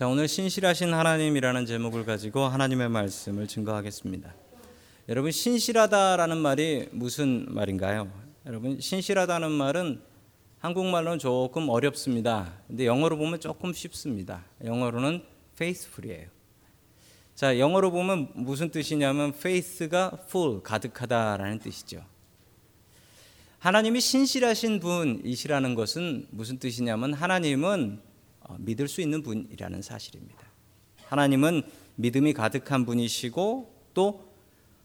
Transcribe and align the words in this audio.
자, 0.00 0.08
오늘 0.08 0.28
신실하신 0.28 0.94
하나님이라는 0.94 1.66
제목을 1.66 2.06
가지고 2.06 2.46
하나님의 2.46 2.88
말씀을 2.88 3.46
증거하겠습니다. 3.46 4.34
여러분, 5.10 5.30
신실하다라는 5.30 6.38
말이 6.38 6.88
무슨 6.90 7.44
말인가요? 7.50 8.10
여러분, 8.46 8.80
신실하다는 8.80 9.50
말은 9.50 10.00
한국말로는 10.60 11.18
조금 11.18 11.68
어렵습니다. 11.68 12.50
근데 12.66 12.86
영어로 12.86 13.18
보면 13.18 13.40
조금 13.40 13.74
쉽습니다. 13.74 14.46
영어로는 14.64 15.22
faithful이에요. 15.52 16.28
자, 17.34 17.58
영어로 17.58 17.90
보면 17.90 18.30
무슨 18.32 18.70
뜻이냐면 18.70 19.34
faith가 19.36 20.12
full, 20.28 20.62
가득하다라는 20.62 21.58
뜻이죠. 21.58 22.02
하나님이 23.58 24.00
신실하신 24.00 24.80
분이시라는 24.80 25.74
것은 25.74 26.26
무슨 26.30 26.58
뜻이냐면 26.58 27.12
하나님은 27.12 28.00
어, 28.00 28.09
믿을 28.58 28.88
수 28.88 29.00
있는 29.00 29.22
분이라는 29.22 29.82
사실입니다. 29.82 30.38
하나님은 31.06 31.62
믿음이 31.96 32.32
가득한 32.32 32.86
분이시고 32.86 33.74
또 33.94 34.30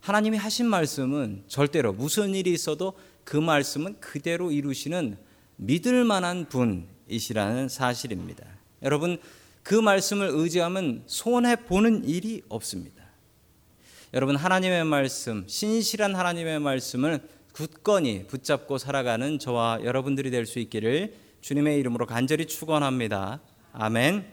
하나님이 0.01 0.37
하신 0.37 0.67
말씀은 0.67 1.43
절대로 1.47 1.93
무슨 1.93 2.35
일이 2.35 2.51
있어도 2.51 2.93
그 3.23 3.37
말씀은 3.37 3.99
그대로 3.99 4.51
이루시는 4.51 5.17
믿을 5.57 6.03
만한 6.03 6.47
분이시라는 6.47 7.69
사실입니다. 7.69 8.45
여러분 8.83 9.17
그 9.63 9.73
말씀을 9.73 10.29
의지하면 10.31 11.03
손해 11.07 11.55
보는 11.55 12.05
일이 12.05 12.43
없습니다. 12.49 13.03
여러분 14.13 14.35
하나님의 14.35 14.85
말씀, 14.85 15.43
신실한 15.47 16.13
하나님의 16.15 16.59
말씀을 16.59 17.27
굳건히 17.51 18.27
붙잡고 18.27 18.77
살아가는 18.77 19.39
저와 19.39 19.79
여러분들이 19.83 20.29
될 20.29 20.45
수 20.45 20.59
있기를 20.59 21.15
주님의 21.41 21.79
이름으로 21.79 22.05
간절히 22.05 22.45
축원합니다. 22.45 23.41
아멘. 23.77 24.25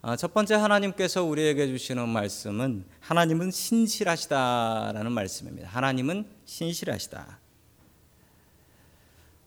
아, 0.00 0.16
첫 0.16 0.32
번째 0.32 0.54
하나님께서 0.54 1.24
우리에게 1.24 1.66
주시는 1.66 2.08
말씀은 2.08 2.86
하나님은 3.00 3.50
신실하시다라는 3.50 5.12
말씀입니다. 5.12 5.68
하나님은 5.68 6.24
신실하시다. 6.46 7.38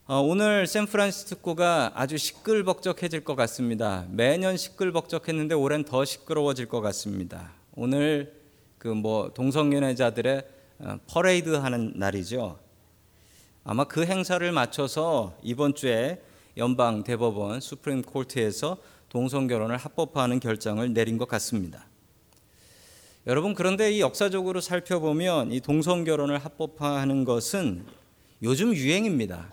어, 0.05 0.21
오늘 0.21 0.67
샌프란시스코가 0.67 1.93
아주 1.95 2.19
시끌벅적해질 2.19 3.23
것 3.23 3.35
같습니다. 3.35 4.05
매년 4.11 4.57
시끌벅적했는데 4.57 5.55
올해는 5.55 5.83
더 5.83 6.05
시끄러워질 6.05 6.67
것 6.67 6.81
같습니다. 6.81 7.51
오늘 7.73 8.39
그 8.77 8.89
뭐 8.89 9.33
동성연애자들의 9.33 10.43
어, 10.81 10.99
퍼레이드 11.07 11.49
하는 11.49 11.93
날이죠. 11.95 12.59
아마 13.63 13.85
그 13.85 14.05
행사를 14.05 14.51
맞춰서 14.51 15.35
이번 15.41 15.73
주에 15.73 16.21
연방 16.57 17.03
대법원 17.03 17.59
수프림 17.59 18.03
콜트에서 18.03 18.77
동성 19.09 19.47
결혼을 19.47 19.77
합법화하는 19.77 20.39
결정을 20.39 20.93
내린 20.93 21.17
것 21.17 21.27
같습니다. 21.27 21.87
여러분 23.25 23.53
그런데 23.53 23.91
이 23.91 24.01
역사적으로 24.01 24.59
살펴보면 24.59 25.51
이 25.51 25.61
동성 25.61 26.03
결혼을 26.03 26.37
합법화하는 26.39 27.23
것은 27.23 27.85
요즘 28.41 28.75
유행입니다. 28.75 29.49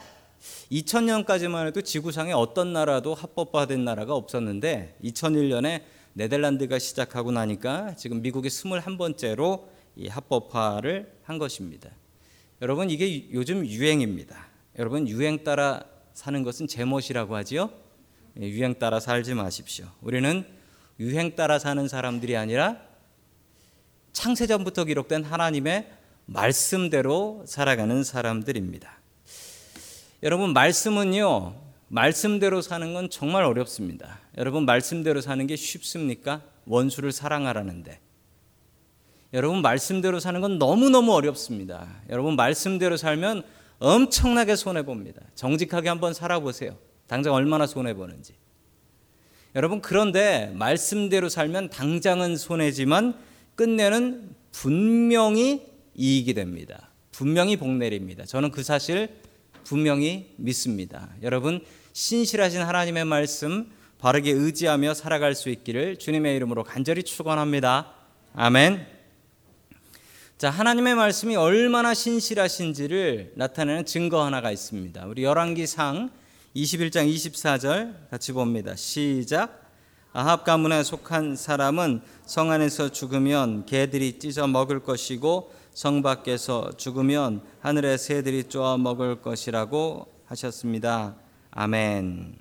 2000년까지만 0.73 1.67
해도 1.67 1.81
지구상에 1.83 2.33
어떤 2.33 2.73
나라도 2.73 3.15
합법화된 3.15 3.85
나라가 3.85 4.15
없었는데 4.15 4.97
2001년에 5.05 5.83
네덜란드가 6.15 6.79
시작하고 6.79 7.31
나니까 7.31 7.95
지금 7.95 8.23
미국이 8.23 8.49
21번째로 8.49 9.65
이 9.97 10.09
합법화를 10.09 11.13
한 11.23 11.39
것입니다. 11.39 11.91
여러분 12.63 12.91
이게 12.91 13.31
요즘 13.33 13.65
유행입니다. 13.65 14.49
여러분 14.79 15.07
유행 15.09 15.45
따라 15.45 15.85
사는 16.21 16.43
것은 16.43 16.67
제멋이라고 16.67 17.35
하지요. 17.35 17.71
예, 18.39 18.47
유행 18.47 18.79
따라 18.79 19.01
살지 19.01 19.33
마십시오. 19.33 19.87
우리는 20.03 20.45
유행 20.99 21.35
따라 21.35 21.59
사는 21.59 21.89
사람들이 21.89 22.37
아니라 22.37 22.77
창세전부터 24.13 24.85
기록된 24.85 25.25
하나님의 25.25 25.91
말씀대로 26.27 27.43
살아가는 27.47 28.05
사람들입니다. 28.05 28.99
여러분 30.23 30.53
말씀은요. 30.53 31.55
말씀대로 31.89 32.61
사는 32.61 32.93
건 32.93 33.09
정말 33.09 33.45
어렵습니다. 33.45 34.19
여러분 34.37 34.67
말씀대로 34.67 35.23
사는 35.23 35.47
게 35.47 35.57
쉽습니까? 35.57 36.43
원수를 36.67 37.13
사랑하라는데. 37.13 37.99
여러분 39.33 39.63
말씀대로 39.63 40.21
사는 40.21 40.39
건 40.43 40.59
너무너무 40.59 41.15
어렵습니다. 41.15 41.89
여러분 42.11 42.37
말씀대로 42.37 42.99
살면 42.99 43.43
엄청나게 43.81 44.57
손해 44.57 44.83
봅니다. 44.83 45.23
정직하게 45.35 45.89
한번 45.89 46.15
살아보세요. 46.15 46.77
당장 47.07 47.35
얼마나 47.35 47.67
손해 47.67 47.95
보는지. 47.95 48.35
여러분 49.57 49.81
그런데 49.81 50.53
말씀대로 50.55 51.29
살면 51.29 51.71
당장은 51.71 52.37
손해지만 52.37 53.19
끝내는 53.57 54.37
분명히 54.53 55.67
이익이 55.95 56.35
됩니다. 56.35 56.91
분명히 57.11 57.57
복 57.57 57.71
내립니다. 57.73 58.25
저는 58.25 58.53
그 58.53 58.63
사실 58.63 59.09
분명히 59.65 60.33
믿습니다. 60.37 61.11
여러분 61.23 61.65
신실하신 61.93 62.61
하나님의 62.63 63.05
말씀 63.07 63.71
바르게 63.99 64.31
의지하며 64.31 64.95
살아갈 64.95 65.35
수 65.35 65.51
있기를 65.51 65.99
주님의 65.99 66.37
이름으로 66.37 66.65
간절히 66.65 67.03
축원합니다. 67.03 67.93
아멘. 68.35 69.00
자, 70.41 70.49
하나님의 70.49 70.95
말씀이 70.95 71.37
얼마나 71.37 71.93
신실하신지를 71.93 73.35
나타내는 73.35 73.85
증거 73.85 74.25
하나가 74.25 74.51
있습니다. 74.51 75.05
우리 75.05 75.23
열왕기상 75.23 76.09
21장 76.57 77.15
24절 77.15 78.09
같이 78.11 78.33
봅니다. 78.33 78.75
시작. 78.75 79.71
아합 80.15 80.45
가문에 80.45 80.83
속한 80.83 81.37
사람은 81.37 82.01
성 82.25 82.53
안에서 82.53 82.89
죽으면 82.89 83.67
개들이 83.67 84.19
찢어 84.19 84.47
먹을 84.47 84.83
것이고 84.83 85.53
성 85.75 86.01
밖에서 86.01 86.71
죽으면 86.75 87.43
하늘의 87.61 87.99
새들이 87.99 88.45
쪼아 88.45 88.79
먹을 88.79 89.21
것이라고 89.21 90.07
하셨습니다. 90.25 91.17
아멘. 91.51 92.39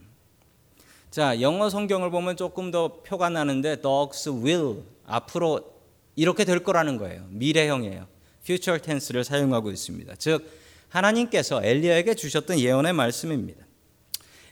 자, 1.11 1.41
영어 1.41 1.69
성경을 1.69 2.11
보면 2.11 2.38
조금 2.38 2.71
더 2.71 3.01
표가 3.03 3.27
나는데 3.27 3.81
dogs 3.81 4.29
will 4.29 4.83
앞으로 5.05 5.78
이렇게 6.19 6.46
될 6.46 6.59
거라는 6.59 6.97
거예요. 6.97 7.25
미래형이에요. 7.30 8.07
future 8.44 8.81
tense를 8.81 9.24
사용하고 9.24 9.72
있습니다. 9.72 10.16
즉 10.18 10.50
하나님께서 10.90 11.63
엘리야에게 11.63 12.16
주셨던 12.16 12.59
예언의 12.59 12.94
말씀입니다. 12.94 13.66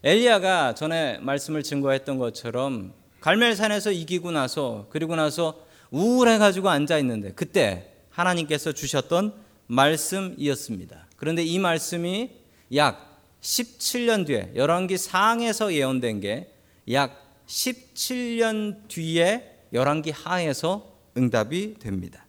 엘리야가 0.03 0.75
전에 0.75 1.17
말씀을 1.19 1.63
증거했던 1.63 2.17
것처럼 2.17 2.93
갈멜산에서 3.21 3.91
이기고 3.91 4.31
나서 4.31 4.87
그리고 4.91 5.15
나서 5.15 5.65
우울해 5.89 6.37
가지고 6.37 6.69
앉아 6.69 6.97
있는데 6.99 7.31
그때 7.33 7.91
하나님께서 8.09 8.71
주셨던 8.71 9.33
말씀이었습니다. 9.67 11.07
그런데 11.15 11.43
이 11.43 11.57
말씀이 11.59 12.29
약 12.75 13.21
17년 13.41 14.25
뒤에 14.25 14.51
열왕기 14.55 14.97
상에서 14.97 15.73
예언된 15.73 16.21
게 16.21 16.57
약 16.89 17.21
17년 17.47 18.87
뒤에 18.87 19.65
열왕기 19.73 20.11
하에서 20.11 20.96
응답이 21.17 21.75
됩니다. 21.79 22.25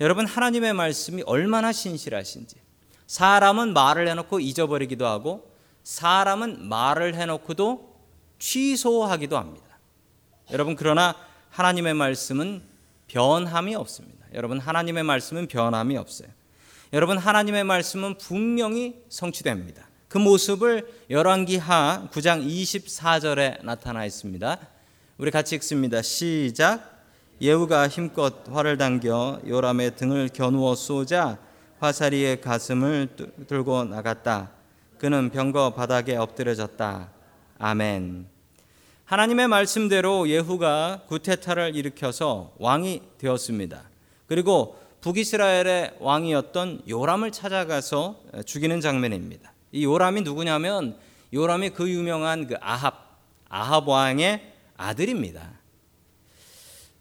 여러분 0.00 0.26
하나님의 0.26 0.72
말씀이 0.72 1.22
얼마나 1.26 1.72
신실하신지 1.72 2.56
사람은 3.06 3.72
말을 3.72 4.08
해놓고 4.08 4.40
잊어버리기도 4.40 5.06
하고 5.06 5.50
사람은 5.82 6.68
말을 6.68 7.14
해놓고도 7.14 7.90
취소하기도 8.38 9.36
합니다. 9.36 9.78
여러분 10.52 10.76
그러나 10.76 11.14
하나님의 11.50 11.94
말씀은 11.94 12.62
변함이 13.08 13.74
없습니다. 13.74 14.26
여러분 14.34 14.60
하나님의 14.60 15.02
말씀은 15.02 15.48
변함이 15.48 15.96
없어요. 15.96 16.28
여러분 16.92 17.18
하나님의 17.18 17.64
말씀은 17.64 18.18
분명히 18.18 19.02
성취됩니다. 19.08 19.88
그 20.08 20.18
모습을 20.18 20.92
열왕기하 21.08 22.08
9장 22.12 22.44
24절에 22.44 23.64
나타나 23.64 24.04
있습니다. 24.04 24.58
우리 25.18 25.30
같이 25.30 25.54
읽습니다. 25.56 26.02
시작. 26.02 26.99
예후가 27.40 27.88
힘껏 27.88 28.34
활을 28.50 28.76
당겨 28.76 29.40
요람의 29.46 29.96
등을 29.96 30.28
겨누어 30.28 30.74
쏘자 30.74 31.38
화살이의 31.78 32.42
가슴을 32.42 33.08
들고 33.48 33.84
나갔다. 33.84 34.50
그는 34.98 35.30
병거 35.30 35.70
바닥에 35.70 36.16
엎드려졌다. 36.16 37.08
아멘. 37.58 38.26
하나님의 39.06 39.48
말씀대로 39.48 40.28
예후가 40.28 41.04
구테타를 41.08 41.74
일으켜서 41.74 42.52
왕이 42.58 43.02
되었습니다. 43.16 43.84
그리고 44.26 44.78
북이스라엘의 45.00 45.96
왕이었던 45.98 46.82
요람을 46.86 47.32
찾아가서 47.32 48.20
죽이는 48.44 48.82
장면입니다. 48.82 49.54
이 49.72 49.84
요람이 49.84 50.20
누구냐면 50.20 50.98
요람이 51.32 51.70
그 51.70 51.88
유명한 51.88 52.46
그 52.46 52.56
아합 52.60 53.18
아합 53.48 53.88
왕의 53.88 54.52
아들입니다. 54.76 55.59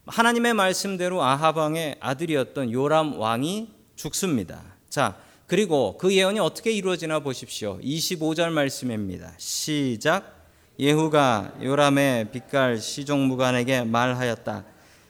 하나님의 0.10 0.56
말씀대로 0.56 1.24
아합 1.24 1.58
왕의 1.58 1.98
아들이었던 2.00 2.72
요람 2.72 3.20
왕이 3.20 3.70
죽습니다. 3.96 4.64
자, 4.90 5.16
그리고 5.46 5.98
그 6.00 6.12
예언이 6.14 6.40
어떻게 6.40 6.72
이루어지나 6.72 7.20
보십시오. 7.20 7.80
25절 7.80 8.50
말씀입니다. 8.50 9.34
시작. 9.38 10.48
예후가 10.80 11.54
요람의 11.62 12.32
빛깔 12.32 12.80
시종무간에게 12.80 13.84
말하였다. 13.84 14.64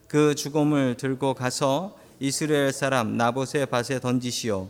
그 0.09 0.35
죽음을 0.35 0.97
들고 0.97 1.33
가서 1.33 1.95
이스라엘 2.19 2.73
사람 2.73 3.15
나봇의 3.15 3.67
밭에 3.67 4.01
던지시오. 4.01 4.67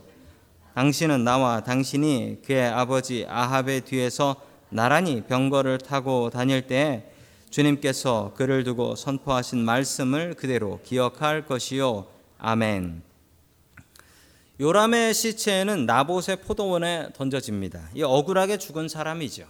당신은 0.74 1.24
나와 1.24 1.60
당신이 1.64 2.42
그의 2.46 2.68
아버지 2.68 3.26
아합의 3.28 3.80
뒤에서 3.80 4.36
나란히 4.68 5.22
병거를 5.22 5.78
타고 5.78 6.30
다닐 6.30 6.68
때 6.68 7.09
주님께서 7.50 8.32
그를 8.36 8.62
두고 8.62 8.94
선포하신 8.94 9.64
말씀을 9.64 10.34
그대로 10.34 10.80
기억할 10.84 11.46
것이요. 11.46 12.06
아멘. 12.38 13.02
요람의 14.60 15.14
시체는 15.14 15.86
나봇의 15.86 16.42
포도원에 16.42 17.08
던져집니다. 17.14 17.90
이 17.94 18.02
억울하게 18.02 18.58
죽은 18.58 18.88
사람이죠. 18.88 19.46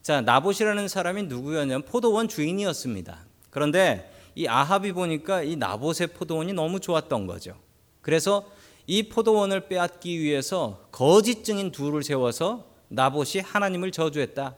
자, 0.00 0.20
나봇이라는 0.20 0.86
사람이 0.86 1.24
누구였냐면 1.24 1.82
포도원 1.82 2.28
주인이었습니다. 2.28 3.18
그런데 3.50 4.12
이 4.34 4.46
아합이 4.46 4.92
보니까 4.92 5.42
이 5.42 5.56
나봇의 5.56 6.08
포도원이 6.08 6.52
너무 6.52 6.78
좋았던 6.78 7.26
거죠. 7.26 7.56
그래서 8.00 8.48
이 8.86 9.08
포도원을 9.08 9.68
빼앗기 9.68 10.20
위해서 10.20 10.86
거짓 10.90 11.44
증인 11.44 11.72
둘을 11.72 12.02
세워서 12.02 12.66
나봇이 12.88 13.40
하나님을 13.42 13.92
저주했다. 13.92 14.56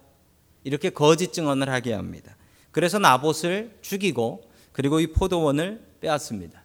이렇게 0.64 0.90
거짓 0.90 1.32
증언을 1.32 1.68
하게 1.68 1.92
합니다. 1.92 2.36
그래서 2.72 2.98
나봇을 2.98 3.76
죽이고 3.82 4.50
그리고 4.72 4.98
이 4.98 5.06
포도원을 5.06 5.80
빼앗습니다. 6.00 6.64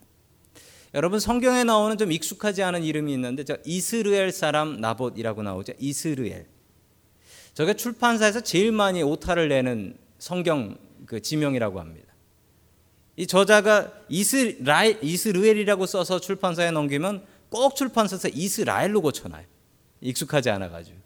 여러분 0.95 1.19
성경에 1.19 1.63
나오는 1.63 1.97
좀 1.97 2.11
익숙하지 2.11 2.63
않은 2.63 2.83
이름이 2.83 3.13
있는데 3.13 3.43
저 3.43 3.57
이스르엘 3.63 4.31
사람 4.31 4.81
나봇이라고 4.81 5.43
나오죠. 5.43 5.73
이스르엘. 5.77 6.47
저게 7.53 7.75
출판사에서 7.75 8.41
제일 8.41 8.71
많이 8.71 9.03
오타를 9.03 9.49
내는 9.49 9.97
성경 10.17 10.77
그 11.05 11.21
지명이라고 11.21 11.79
합니다. 11.79 12.07
이 13.17 13.27
저자가 13.27 13.91
이스라엘, 14.07 14.97
이스르엘이라고 15.03 15.85
써서 15.85 16.19
출판사에 16.19 16.71
넘기면 16.71 17.25
꼭 17.49 17.75
출판사에서 17.75 18.29
이스라엘로 18.29 19.01
고쳐놔요. 19.01 19.45
익숙하지 20.01 20.49
않아가지고. 20.49 20.97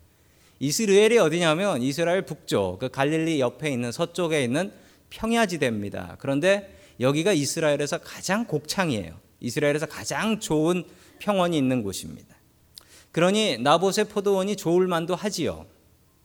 이스라엘이 0.60 1.18
어디냐면 1.18 1.82
이스라엘 1.82 2.24
북쪽, 2.24 2.80
그 2.80 2.90
갈릴리 2.90 3.40
옆에 3.40 3.72
있는 3.72 3.92
서쪽에 3.92 4.44
있는 4.44 4.72
평야지대입니다. 5.10 6.18
그런데 6.20 6.78
여기가 7.00 7.34
이스라엘에서 7.34 8.00
가장 8.00 8.46
곡창이에요. 8.46 9.20
이스라엘에서 9.40 9.86
가장 9.88 10.40
좋은 10.40 10.84
평원이 11.20 11.58
있는 11.58 11.84
곳입니다. 11.84 12.36
그러니 13.12 13.58
나봇의 13.60 14.06
포도원이 14.06 14.56
좋을 14.56 14.88
만도 14.88 15.16
하지요. 15.16 15.66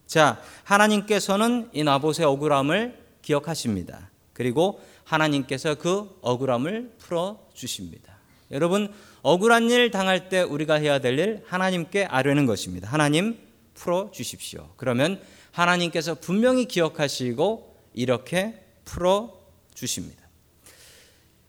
자, 0.06 0.40
하나님께서는 0.64 1.68
이 1.72 1.82
나봇의 1.84 2.24
억울함을 2.24 2.98
기억하십니다. 3.22 4.10
그리고 4.32 4.80
하나님께서 5.04 5.74
그 5.74 6.16
억울함을 6.22 6.94
풀어 6.98 7.40
주십니다. 7.54 8.18
여러분, 8.50 8.92
억울한 9.22 9.68
일 9.70 9.90
당할 9.90 10.28
때 10.28 10.40
우리가 10.40 10.74
해야 10.74 11.00
될 11.00 11.18
일 11.18 11.42
하나님께 11.46 12.04
아뢰는 12.04 12.46
것입니다. 12.46 12.88
하나님 12.88 13.36
풀어 13.78 14.10
주십시오. 14.12 14.68
그러면 14.76 15.22
하나님께서 15.52 16.16
분명히 16.16 16.66
기억하시고 16.66 17.76
이렇게 17.94 18.60
풀어 18.84 19.38
주십니다. 19.72 20.28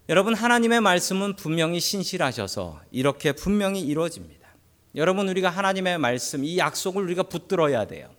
여러분, 0.07 0.33
하나님의 0.33 0.81
말씀은 0.81 1.35
분명히 1.35 1.79
신실하셔서 1.79 2.81
이렇게 2.91 3.31
분명히 3.31 3.81
이루어집니다. 3.81 4.47
여러분, 4.95 5.27
우리가 5.29 5.49
하나님의 5.49 5.97
말씀, 5.97 6.43
이 6.43 6.57
약속을 6.57 7.03
우리가 7.03 7.23
붙들어야 7.23 7.85
돼요. 7.85 8.09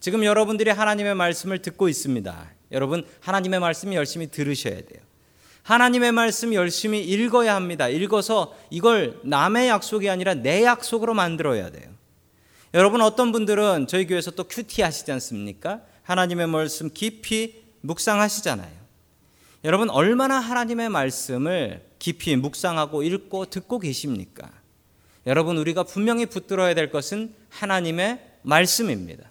지금 0.00 0.24
여러분들이 0.24 0.70
하나님의 0.70 1.14
말씀을 1.14 1.62
듣고 1.62 1.88
있습니다. 1.88 2.52
여러분, 2.72 3.06
하나님의 3.20 3.60
말씀 3.60 3.92
열심히 3.94 4.30
들으셔야 4.30 4.76
돼요. 4.76 5.02
하나님의 5.62 6.12
말씀 6.12 6.54
열심히 6.54 7.02
읽어야 7.02 7.54
합니다. 7.54 7.88
읽어서 7.88 8.54
이걸 8.70 9.18
남의 9.24 9.68
약속이 9.68 10.08
아니라 10.08 10.34
내 10.34 10.64
약속으로 10.64 11.14
만들어야 11.14 11.70
돼요. 11.70 11.95
여러분, 12.76 13.00
어떤 13.00 13.32
분들은 13.32 13.86
저희 13.86 14.06
교회에서 14.06 14.32
또 14.32 14.44
큐티 14.44 14.82
하시지 14.82 15.10
않습니까? 15.10 15.80
하나님의 16.02 16.46
말씀 16.46 16.90
깊이 16.92 17.62
묵상하시잖아요. 17.80 18.70
여러분, 19.64 19.88
얼마나 19.88 20.38
하나님의 20.38 20.90
말씀을 20.90 21.82
깊이 21.98 22.36
묵상하고 22.36 23.02
읽고 23.02 23.46
듣고 23.46 23.78
계십니까? 23.78 24.50
여러분, 25.26 25.56
우리가 25.56 25.84
분명히 25.84 26.26
붙들어야 26.26 26.74
될 26.74 26.90
것은 26.90 27.32
하나님의 27.48 28.20
말씀입니다. 28.42 29.30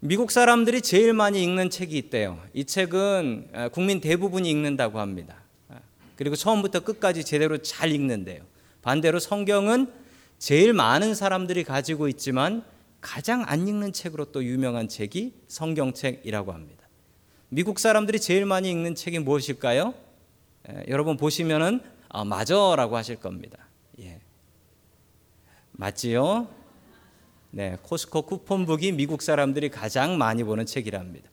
미국 0.00 0.32
사람들이 0.32 0.82
제일 0.82 1.12
많이 1.12 1.44
읽는 1.44 1.70
책이 1.70 1.96
있대요. 1.96 2.42
이 2.54 2.64
책은 2.64 3.50
아, 3.52 3.68
국민 3.68 4.00
대부분이 4.00 4.50
읽는다고 4.50 4.98
합니다. 4.98 5.36
아, 5.68 5.76
그리고 6.16 6.34
처음부터 6.34 6.80
끝까지 6.80 7.24
제대로 7.24 7.58
잘 7.58 7.92
읽는데요. 7.92 8.42
반대로 8.82 9.20
성경은 9.20 10.02
제일 10.38 10.72
많은 10.72 11.14
사람들이 11.14 11.64
가지고 11.64 12.08
있지만 12.08 12.64
가장 13.00 13.44
안 13.46 13.68
읽는 13.68 13.92
책으로 13.92 14.26
또 14.26 14.44
유명한 14.44 14.88
책이 14.88 15.34
성경책이라고 15.48 16.52
합니다. 16.52 16.88
미국 17.48 17.78
사람들이 17.78 18.18
제일 18.18 18.46
많이 18.46 18.70
읽는 18.70 18.94
책이 18.94 19.20
무엇일까요? 19.20 19.94
에, 20.68 20.84
여러분 20.88 21.16
보시면은 21.16 21.80
아, 22.08 22.24
맞아라고 22.24 22.96
하실 22.96 23.16
겁니다. 23.16 23.58
예. 24.00 24.20
맞지요? 25.72 26.48
네, 27.50 27.76
코스코 27.82 28.22
쿠폰북이 28.22 28.92
미국 28.92 29.22
사람들이 29.22 29.68
가장 29.68 30.18
많이 30.18 30.42
보는 30.42 30.66
책이랍니다. 30.66 31.30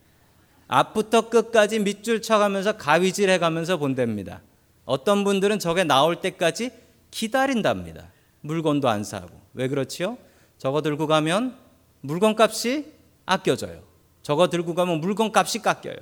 앞부터 0.68 1.28
끝까지 1.28 1.80
밑줄 1.80 2.22
쳐가면서 2.22 2.76
가위질 2.76 3.28
해가면서 3.30 3.76
본답니다. 3.78 4.42
어떤 4.84 5.24
분들은 5.24 5.58
저게 5.58 5.84
나올 5.84 6.20
때까지 6.20 6.70
기다린답니다. 7.10 8.10
물건도 8.42 8.88
안 8.88 9.02
사고. 9.02 9.40
왜 9.54 9.68
그렇지요? 9.68 10.18
저거 10.58 10.82
들고 10.82 11.06
가면 11.06 11.56
물건 12.00 12.36
값이 12.38 12.92
아껴져요. 13.26 13.82
저거 14.22 14.48
들고 14.48 14.74
가면 14.74 15.00
물건 15.00 15.32
값이 15.34 15.60
깎여요. 15.60 15.96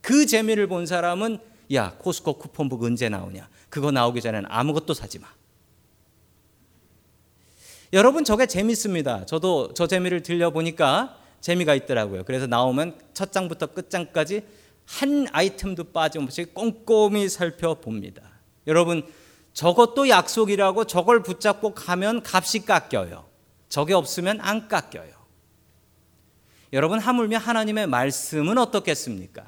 그 0.00 0.26
재미를 0.26 0.66
본 0.66 0.86
사람은 0.86 1.38
야, 1.72 1.94
코스코 1.98 2.34
쿠폰북 2.34 2.82
언제 2.82 3.08
나오냐? 3.08 3.48
그거 3.70 3.90
나오기 3.90 4.20
전에는 4.20 4.48
아무것도 4.50 4.92
사지 4.92 5.18
마. 5.18 5.28
여러분 7.92 8.24
저게 8.24 8.46
재밌습니다. 8.46 9.26
저도 9.26 9.74
저 9.74 9.86
재미를 9.86 10.22
들려 10.22 10.50
보니까 10.50 11.18
재미가 11.40 11.74
있더라고요. 11.74 12.24
그래서 12.24 12.46
나오면 12.46 12.98
첫 13.12 13.32
장부터 13.32 13.66
끝장까지 13.66 14.42
한 14.86 15.26
아이템도 15.32 15.84
빠짐없이 15.92 16.44
꼼꼼히 16.54 17.28
살펴봅니다. 17.28 18.22
여러분 18.66 19.04
저것도 19.52 20.08
약속이라고 20.08 20.84
저걸 20.84 21.22
붙잡고 21.22 21.74
가면 21.74 22.22
값이 22.24 22.64
깎여요. 22.64 23.26
저게 23.68 23.94
없으면 23.94 24.40
안 24.40 24.68
깎여요. 24.68 25.12
여러분 26.72 26.98
하물며 26.98 27.38
하나님의 27.38 27.86
말씀은 27.86 28.56
어떻겠습니까? 28.56 29.46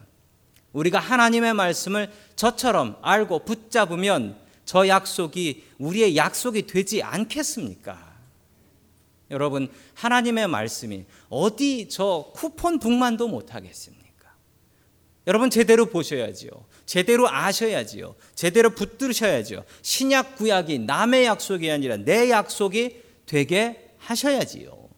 우리가 0.73 0.99
하나님의 0.99 1.55
말씀을 1.55 2.13
저처럼 2.37 2.99
알고 3.01 3.45
붙잡으면 3.45 4.37
저 4.65 4.89
약속이 4.89 5.65
우리의 5.79 6.17
약속이 6.17 6.67
되지 6.67 7.03
않겠습니까? 7.03 8.15
여러분 9.31 9.71
하나님의 9.95 10.49
말씀이 10.49 11.07
어디 11.29 11.89
저 11.89 12.31
쿠폰 12.35 12.79
북만도 12.79 13.29
못하겠습니까? 13.29 14.05
여러분 15.27 15.49
제대로 15.49 15.87
보셔야지요. 15.87 16.51
제대로 16.87 17.29
아셔야지요. 17.29 18.15
제대로 18.35 18.71
붙들으셔야지요. 18.71 19.65
신약 19.83 20.37
구약이 20.37 20.81
남의 20.81 21.25
약속이 21.25 21.71
아니라 21.71 21.97
내 21.97 22.31
약속이 22.31 23.03
되게 23.27 23.91
하셔야지요. 23.99 24.89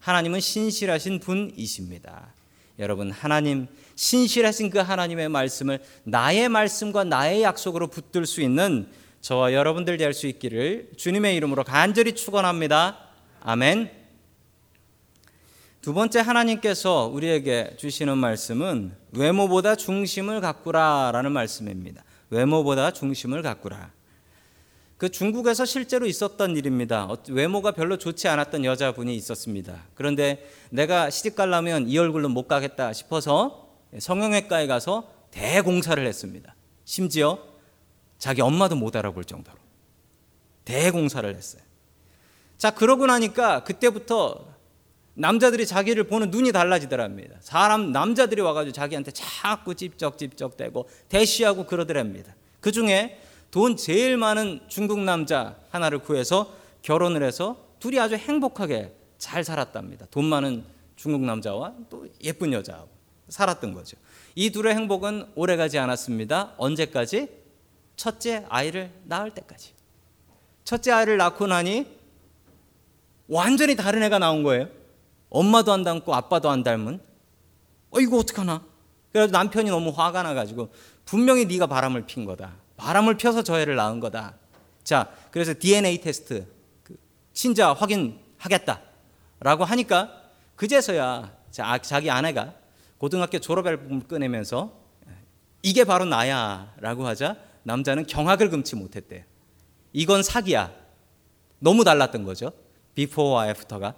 하나님은 0.00 0.40
신실하신 0.40 1.20
분이십니다. 1.20 2.34
여러분 2.78 3.10
하나님 3.12 3.68
신실하신 3.94 4.70
그 4.70 4.78
하나님의 4.78 5.28
말씀을 5.28 5.78
나의 6.04 6.48
말씀과 6.48 7.04
나의 7.04 7.42
약속으로 7.42 7.86
붙들 7.88 8.26
수 8.26 8.40
있는 8.40 8.88
저와 9.20 9.52
여러분들 9.52 9.96
될 9.98 10.12
수 10.12 10.26
있기를 10.26 10.90
주님의 10.96 11.36
이름으로 11.36 11.62
간절히 11.62 12.14
축원합니다. 12.14 12.98
아멘. 13.40 14.01
두 15.82 15.92
번째 15.92 16.20
하나님께서 16.20 17.10
우리에게 17.12 17.74
주시는 17.76 18.16
말씀은 18.16 18.94
외모보다 19.10 19.74
중심을 19.74 20.40
가꾸라라는 20.40 21.32
말씀입니다. 21.32 22.04
외모보다 22.30 22.92
중심을 22.92 23.42
가꾸라. 23.42 23.90
그 24.96 25.08
중국에서 25.08 25.64
실제로 25.64 26.06
있었던 26.06 26.56
일입니다. 26.56 27.08
외모가 27.28 27.72
별로 27.72 27.98
좋지 27.98 28.28
않았던 28.28 28.64
여자분이 28.64 29.16
있었습니다. 29.16 29.82
그런데 29.96 30.48
내가 30.70 31.10
시집 31.10 31.34
가려면 31.34 31.88
이 31.88 31.98
얼굴로 31.98 32.28
못 32.28 32.46
가겠다 32.46 32.92
싶어서 32.92 33.74
성형외과에 33.98 34.68
가서 34.68 35.10
대공사를 35.32 36.06
했습니다. 36.06 36.54
심지어 36.84 37.40
자기 38.18 38.40
엄마도 38.40 38.76
못 38.76 38.94
알아볼 38.94 39.24
정도로 39.24 39.58
대공사를 40.64 41.34
했어요. 41.34 41.62
자, 42.56 42.70
그러고 42.70 43.06
나니까 43.06 43.64
그때부터 43.64 44.51
남자들이 45.14 45.66
자기를 45.66 46.04
보는 46.04 46.30
눈이 46.30 46.52
달라지더랍니다. 46.52 47.36
사람 47.40 47.92
남자들이 47.92 48.40
와가지고 48.40 48.72
자기한테 48.72 49.10
자꾸 49.10 49.74
찝쩍찝쩍대고 49.74 50.88
대시하고 51.08 51.66
그러더랍니다. 51.66 52.34
그 52.60 52.72
중에 52.72 53.20
돈 53.50 53.76
제일 53.76 54.16
많은 54.16 54.60
중국 54.68 55.00
남자 55.00 55.56
하나를 55.70 55.98
구해서 55.98 56.54
결혼을 56.80 57.22
해서 57.22 57.56
둘이 57.78 57.98
아주 58.00 58.14
행복하게 58.14 58.94
잘 59.18 59.44
살았답니다. 59.44 60.06
돈 60.10 60.24
많은 60.24 60.64
중국 60.96 61.22
남자와 61.22 61.74
또 61.90 62.06
예쁜 62.22 62.52
여자하고 62.52 62.88
살았던 63.28 63.74
거죠. 63.74 63.96
이 64.34 64.50
둘의 64.50 64.74
행복은 64.74 65.32
오래가지 65.34 65.78
않았습니다. 65.78 66.54
언제까지? 66.56 67.28
첫째 67.96 68.46
아이를 68.48 68.90
낳을 69.04 69.32
때까지. 69.34 69.72
첫째 70.64 70.92
아이를 70.92 71.18
낳고 71.18 71.46
나니 71.46 71.86
완전히 73.28 73.76
다른 73.76 74.02
애가 74.02 74.18
나온 74.18 74.42
거예요. 74.42 74.68
엄마도 75.32 75.72
안 75.72 75.82
닮고 75.82 76.14
아빠도 76.14 76.50
안 76.50 76.62
닮은. 76.62 77.00
어 77.90 78.00
이거 78.00 78.18
어떡하나? 78.18 78.62
그래서 79.12 79.32
남편이 79.32 79.70
너무 79.70 79.90
화가 79.90 80.22
나가지고 80.22 80.70
분명히 81.04 81.46
네가 81.46 81.66
바람을 81.66 82.06
핀 82.06 82.24
거다. 82.24 82.52
바람을 82.76 83.16
펴서 83.16 83.42
저 83.42 83.58
애를 83.58 83.76
낳은 83.76 84.00
거다. 84.00 84.34
자, 84.84 85.10
그래서 85.30 85.54
DNA 85.58 86.00
테스트 86.00 86.46
그 86.82 86.96
친자 87.32 87.72
확인하겠다라고 87.72 89.64
하니까 89.64 90.22
그제서야 90.56 91.32
자기 91.50 92.10
아내가 92.10 92.54
고등학교 92.98 93.38
졸업 93.38 93.66
앨범을 93.66 94.06
꺼내면서 94.06 94.72
이게 95.62 95.84
바로 95.84 96.04
나야라고 96.04 97.06
하자 97.06 97.36
남자는 97.62 98.06
경악을 98.06 98.50
금치 98.50 98.76
못했대. 98.76 99.24
이건 99.92 100.22
사기야. 100.22 100.72
너무 101.58 101.84
달랐던 101.84 102.24
거죠. 102.24 102.52
비포와 102.94 103.48
애프터가 103.50 103.94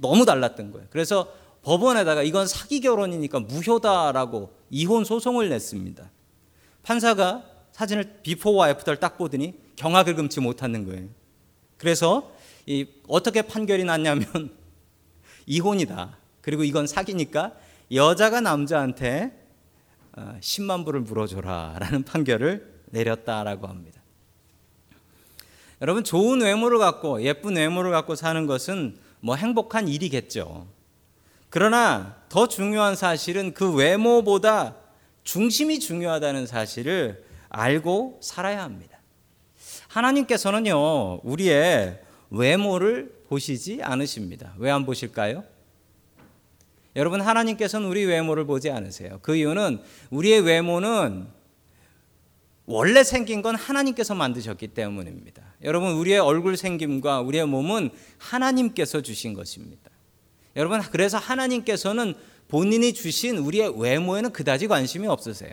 너무 0.00 0.24
달랐던 0.24 0.72
거예요. 0.72 0.86
그래서 0.90 1.32
법원에다가 1.62 2.22
이건 2.22 2.46
사기 2.46 2.80
결혼이니까 2.80 3.40
무효다라고 3.40 4.52
이혼 4.70 5.04
소송을 5.04 5.48
냈습니다. 5.48 6.10
판사가 6.82 7.44
사진을 7.72 8.20
before와 8.22 8.70
after를 8.70 8.98
딱 8.98 9.18
보더니 9.18 9.54
경악을 9.76 10.14
금치 10.14 10.40
못하는 10.40 10.84
거예요. 10.86 11.08
그래서 11.76 12.32
이 12.66 12.86
어떻게 13.06 13.42
판결이 13.42 13.84
났냐면 13.84 14.26
이혼이다. 15.46 16.16
그리고 16.40 16.64
이건 16.64 16.86
사기니까 16.86 17.52
여자가 17.92 18.40
남자한테 18.40 19.32
10만 20.16 20.80
어, 20.80 20.84
불을 20.84 21.00
물어줘라라는 21.00 22.02
판결을 22.04 22.82
내렸다라고 22.86 23.66
합니다. 23.66 24.02
여러분 25.80 26.02
좋은 26.02 26.40
외모를 26.40 26.78
갖고 26.78 27.22
예쁜 27.22 27.56
외모를 27.56 27.92
갖고 27.92 28.16
사는 28.16 28.46
것은 28.46 28.96
뭐 29.20 29.36
행복한 29.36 29.88
일이겠죠. 29.88 30.66
그러나 31.50 32.16
더 32.28 32.46
중요한 32.48 32.94
사실은 32.94 33.54
그 33.54 33.74
외모보다 33.74 34.76
중심이 35.24 35.78
중요하다는 35.80 36.46
사실을 36.46 37.24
알고 37.48 38.20
살아야 38.22 38.62
합니다. 38.62 38.98
하나님께서는요, 39.88 41.20
우리의 41.22 42.00
외모를 42.30 43.12
보시지 43.28 43.80
않으십니다. 43.82 44.54
왜 44.58 44.70
안 44.70 44.84
보실까요? 44.84 45.44
여러분, 46.96 47.20
하나님께서는 47.20 47.88
우리 47.88 48.04
외모를 48.04 48.44
보지 48.44 48.70
않으세요. 48.70 49.18
그 49.22 49.36
이유는 49.36 49.80
우리의 50.10 50.40
외모는 50.40 51.28
원래 52.70 53.02
생긴 53.02 53.40
건 53.40 53.54
하나님께서 53.54 54.14
만드셨기 54.14 54.68
때문입니다. 54.68 55.42
여러분, 55.64 55.92
우리의 55.92 56.18
얼굴 56.18 56.58
생김과 56.58 57.22
우리의 57.22 57.46
몸은 57.46 57.88
하나님께서 58.18 59.00
주신 59.00 59.32
것입니다. 59.32 59.90
여러분, 60.54 60.82
그래서 60.82 61.16
하나님께서는 61.16 62.14
본인이 62.46 62.92
주신 62.92 63.38
우리의 63.38 63.80
외모에는 63.80 64.32
그다지 64.32 64.68
관심이 64.68 65.06
없으세요. 65.06 65.52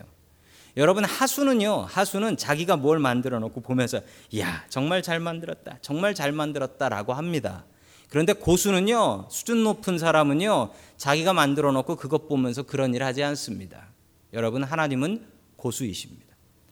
여러분, 0.75 1.05
하수는요, 1.05 1.85
하수는 1.87 2.35
자기가 2.35 2.75
뭘 2.75 2.99
만들어 2.99 3.39
놓고 3.39 3.61
보면서, 3.61 4.01
야, 4.37 4.65
정말 4.67 5.01
잘 5.01 5.21
만들었다. 5.21 5.77
정말 5.81 6.13
잘 6.15 6.33
만들었다. 6.33 6.89
라고 6.89 7.13
합니다. 7.13 7.63
그런데 8.09 8.33
고수는요, 8.33 9.29
수준 9.31 9.63
높은 9.63 9.97
사람은요, 9.97 10.71
자기가 10.97 11.31
만들어 11.31 11.71
놓고 11.71 11.95
그것 11.95 12.27
보면서 12.27 12.63
그런 12.63 12.93
일 12.93 13.03
하지 13.03 13.23
않습니다. 13.23 13.87
여러분, 14.33 14.65
하나님은 14.65 15.25
고수이십니다. 15.55 16.24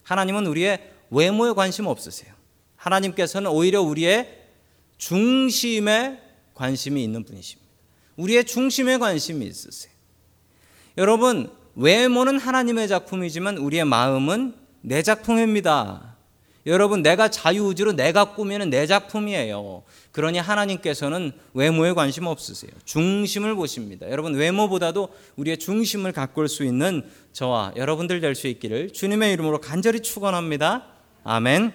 하나님은 0.03 0.45
우리의 0.47 0.91
외모에 1.09 1.53
관심 1.53 1.87
없으세요. 1.87 2.33
하나님께서는 2.75 3.49
오히려 3.49 3.81
우리의 3.81 4.41
중심에 4.97 6.19
관심이 6.53 7.03
있는 7.03 7.23
분이십니다. 7.23 7.69
우리의 8.17 8.45
중심에 8.45 8.97
관심이 8.97 9.45
있으세요. 9.45 9.93
여러분, 10.97 11.51
외모는 11.75 12.39
하나님의 12.39 12.87
작품이지만 12.87 13.57
우리의 13.57 13.85
마음은 13.85 14.55
내 14.81 15.01
작품입니다. 15.01 16.12
여러분, 16.65 17.01
내가 17.01 17.29
자유의지로 17.29 17.93
내가 17.93 18.35
꾸미는 18.35 18.69
내 18.69 18.87
작품이에요. 18.87 19.83
그러니 20.11 20.39
하나님께서는 20.39 21.33
외모에 21.53 21.93
관심 21.93 22.25
없으세요. 22.25 22.71
중심을 22.85 23.55
보십니다. 23.55 24.09
여러분, 24.09 24.33
외모보다도 24.35 25.09
우리의 25.35 25.57
중심을 25.57 26.11
가꿀 26.13 26.47
수 26.47 26.63
있는 26.63 27.03
저와 27.33 27.73
여러분들 27.75 28.21
될 28.21 28.33
수 28.35 28.47
있기를 28.47 28.93
주님의 28.93 29.33
이름으로 29.33 29.59
간절히 29.59 30.01
축원합니다. 30.01 30.85
아멘. 31.23 31.73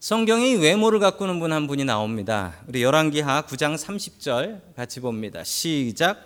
성경에 0.00 0.54
외모를 0.54 0.98
가꾸는 0.98 1.40
분 1.40 1.52
한 1.52 1.66
분이 1.66 1.84
나옵니다. 1.84 2.54
우리 2.66 2.82
열왕기하 2.82 3.42
9장 3.42 3.76
30절 3.76 4.74
같이 4.74 5.00
봅니다. 5.00 5.44
시작. 5.44 6.18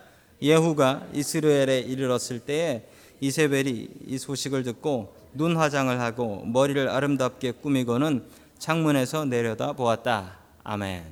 예후가 0.43 1.09
이스라엘에 1.13 1.81
이르렀을 1.81 2.39
때에 2.41 2.85
이세벨이 3.25 3.89
이 4.07 4.19
소식을 4.19 4.65
듣고 4.65 5.17
눈 5.33 5.57
화장을 5.57 5.99
하고 5.99 6.45
머리를 6.45 6.89
아름답게 6.89 7.53
꾸미고는 7.53 8.25
창문에서 8.59 9.25
내려다 9.25 9.73
보았다. 9.73 10.39
아멘. 10.63 11.05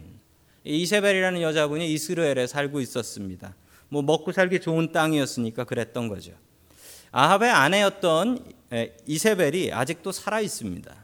이세벨이라는 0.64 1.40
여자분이 1.40 1.90
이스라엘에 1.92 2.46
살고 2.46 2.80
있었습니다. 2.80 3.54
뭐 3.88 4.02
먹고 4.02 4.32
살기 4.32 4.60
좋은 4.60 4.92
땅이었으니까 4.92 5.64
그랬던 5.64 6.08
거죠. 6.08 6.32
아합의 7.12 7.50
아내였던 7.50 8.44
이세벨이 9.06 9.72
아직도 9.72 10.12
살아 10.12 10.40
있습니다. 10.40 10.94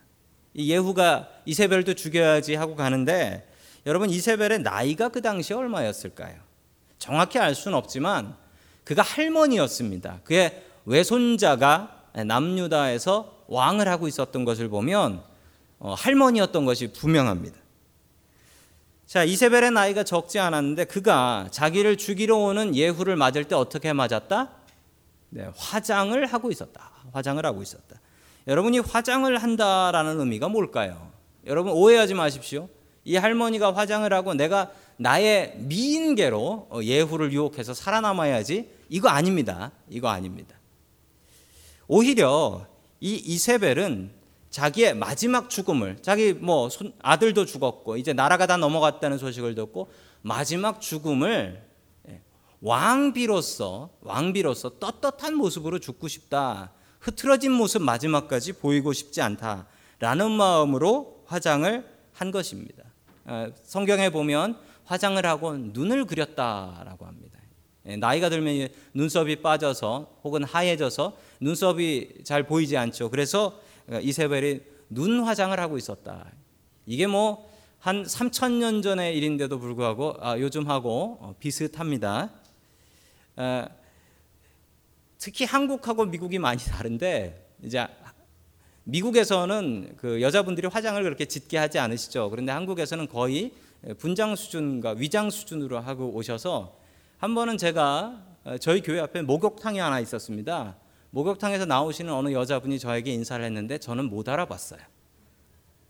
예후가 0.56 1.28
이세벨도 1.46 1.94
죽여야지 1.94 2.54
하고 2.54 2.76
가는데 2.76 3.50
여러분 3.86 4.10
이세벨의 4.10 4.60
나이가 4.60 5.08
그 5.08 5.22
당시에 5.22 5.56
얼마였을까요? 5.56 6.36
정확히 6.98 7.38
알 7.38 7.54
수는 7.54 7.78
없지만 7.78 8.36
그가 8.84 9.02
할머니였습니다. 9.02 10.20
그의 10.24 10.64
외손자가 10.88 12.04
남유다에서 12.14 13.44
왕을 13.48 13.88
하고 13.88 14.08
있었던 14.08 14.44
것을 14.44 14.68
보면 14.68 15.22
어, 15.78 15.94
할머니였던 15.94 16.64
것이 16.64 16.92
분명합니다. 16.92 17.56
자, 19.06 19.22
이세벨의 19.22 19.70
나이가 19.70 20.02
적지 20.02 20.38
않았는데 20.38 20.86
그가 20.86 21.48
자기를 21.50 21.96
죽이러 21.96 22.36
오는 22.36 22.74
예후를 22.74 23.16
맞을 23.16 23.44
때 23.44 23.54
어떻게 23.54 23.92
맞았다? 23.92 24.50
네, 25.30 25.48
화장을 25.56 26.26
하고 26.26 26.50
있었다. 26.50 26.90
화장을 27.12 27.44
하고 27.44 27.62
있었다. 27.62 28.00
여러분이 28.46 28.80
화장을 28.80 29.36
한다라는 29.36 30.20
의미가 30.20 30.48
뭘까요? 30.48 31.10
여러분 31.46 31.72
오해하지 31.72 32.14
마십시오. 32.14 32.68
이 33.04 33.16
할머니가 33.16 33.74
화장을 33.74 34.10
하고 34.12 34.34
내가 34.34 34.70
나의 34.96 35.54
미인계로 35.58 36.68
어, 36.70 36.80
예후를 36.82 37.32
유혹해서 37.32 37.72
살아남아야지 37.72 38.68
이거 38.88 39.08
아닙니다. 39.08 39.70
이거 39.88 40.08
아닙니다. 40.08 40.57
오히려 41.88 42.66
이 43.00 43.14
이세벨은 43.14 44.10
자기의 44.50 44.94
마지막 44.94 45.50
죽음을 45.50 45.98
자기 46.02 46.32
뭐 46.32 46.68
아들도 47.02 47.44
죽었고 47.44 47.96
이제 47.96 48.12
나라가 48.12 48.46
다 48.46 48.56
넘어갔다는 48.56 49.18
소식을 49.18 49.54
듣고 49.54 49.90
마지막 50.22 50.80
죽음을 50.80 51.62
예, 52.08 52.20
왕비로서 52.60 53.90
왕비로서 54.00 54.78
떳떳한 54.78 55.34
모습으로 55.34 55.78
죽고 55.78 56.08
싶다. 56.08 56.72
흐트러진 57.00 57.52
모습 57.52 57.82
마지막까지 57.82 58.54
보이고 58.54 58.92
싶지 58.92 59.22
않다라는 59.22 60.30
마음으로 60.30 61.22
화장을 61.26 61.86
한 62.12 62.30
것입니다. 62.30 62.84
어, 63.24 63.48
성경에 63.62 64.10
보면 64.10 64.58
화장을 64.84 65.24
하고 65.24 65.56
눈을 65.56 66.06
그렸다라고 66.06 67.06
합니다. 67.06 67.27
예, 67.88 67.96
나이가 67.96 68.28
들면 68.28 68.68
눈썹이 68.94 69.36
빠져서 69.36 70.20
혹은 70.24 70.44
하얘져서 70.44 71.16
눈썹이 71.40 72.08
잘 72.24 72.44
보이지 72.44 72.76
않죠. 72.76 73.10
그래서 73.10 73.60
이세벨이 73.90 74.60
눈 74.90 75.20
화장을 75.20 75.58
하고 75.58 75.76
있었다. 75.76 76.30
이게 76.86 77.06
뭐 77.06 77.48
한 77.80 78.02
3천 78.02 78.58
년 78.58 78.82
전의 78.82 79.16
일인데도 79.16 79.58
불구하고 79.60 80.16
아, 80.20 80.38
요즘하고 80.38 81.18
어, 81.20 81.34
비슷합니다. 81.38 82.30
어, 83.36 83.66
특히 85.16 85.44
한국하고 85.44 86.04
미국이 86.06 86.40
많이 86.40 86.60
다른데 86.60 87.52
이제 87.62 87.86
미국에서는 88.82 89.94
그 89.96 90.20
여자분들이 90.20 90.66
화장을 90.66 91.00
그렇게 91.02 91.26
짙게 91.26 91.56
하지 91.56 91.78
않으시죠. 91.78 92.30
그런데 92.30 92.50
한국에서는 92.52 93.06
거의 93.06 93.52
분장 93.98 94.34
수준과 94.34 94.92
위장 94.92 95.30
수준으로 95.30 95.78
하고 95.78 96.12
오셔서 96.14 96.76
한 97.18 97.34
번은 97.34 97.58
제가 97.58 98.22
저희 98.60 98.80
교회 98.80 99.00
앞에 99.00 99.22
목욕탕이 99.22 99.80
하나 99.80 99.98
있었습니다. 99.98 100.76
목욕탕에서 101.10 101.64
나오시는 101.64 102.12
어느 102.12 102.32
여자분이 102.32 102.78
저에게 102.78 103.12
인사를 103.12 103.44
했는데 103.44 103.78
저는 103.78 104.08
못 104.08 104.28
알아봤어요. 104.28 104.78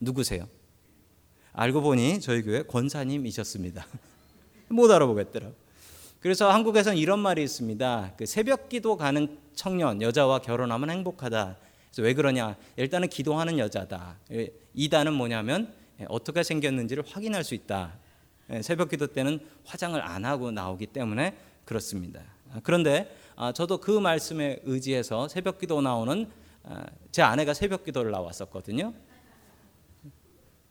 누구세요? 0.01 0.49
알고 1.53 1.83
보니 1.83 2.21
저희 2.21 2.43
교회 2.43 2.63
권사님이셨습니다. 2.63 3.87
못 4.69 4.91
알아보겠더라고. 4.91 5.55
그래서 6.21 6.51
한국에서는 6.51 6.97
이런 6.97 7.19
말이 7.19 7.43
있습니다. 7.43 8.15
그 8.17 8.25
새벽 8.25 8.71
기도 8.71 8.97
가는 8.97 9.39
청년 9.55 10.01
여자와 10.01 10.39
결혼하면 10.39 10.89
행복하다. 10.89 11.59
그래서 11.91 12.03
왜 12.03 12.15
그러냐? 12.15 12.57
일단은 12.77 13.11
기도하는 13.11 13.59
여자다. 13.59 14.17
이단은 14.73 15.13
뭐냐면 15.13 15.75
어떻게 16.09 16.43
생겼는지를 16.43 17.05
확인할 17.07 17.45
수 17.45 17.55
있다. 17.55 17.99
새벽 18.62 18.90
기도 18.90 19.07
때는 19.07 19.40
화장을 19.64 20.00
안 20.00 20.25
하고 20.25 20.50
나오기 20.50 20.87
때문에 20.87 21.37
그렇습니다. 21.64 22.23
그런데 22.62 23.14
아, 23.37 23.52
저도 23.52 23.78
그 23.78 23.90
말씀에 23.90 24.61
의지해서 24.64 25.28
새벽 25.28 25.59
기도 25.59 25.81
나오는 25.81 26.28
아, 26.64 26.85
제 27.12 27.23
아내가 27.23 27.55
새벽 27.55 27.85
기도를 27.85 28.11
나왔었거든요. 28.11 28.95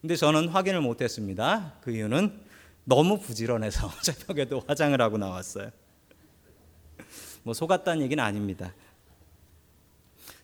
근데 0.01 0.15
저는 0.15 0.49
확인을 0.49 0.81
못 0.81 1.01
했습니다. 1.01 1.73
그 1.81 1.91
이유는 1.91 2.39
너무 2.83 3.19
부지런해서 3.19 3.91
새벽에도 4.01 4.63
화장을 4.67 4.99
하고 5.01 5.17
나왔어요. 5.17 5.69
뭐 7.43 7.53
속았다는 7.53 8.01
얘기는 8.03 8.23
아닙니다. 8.23 8.73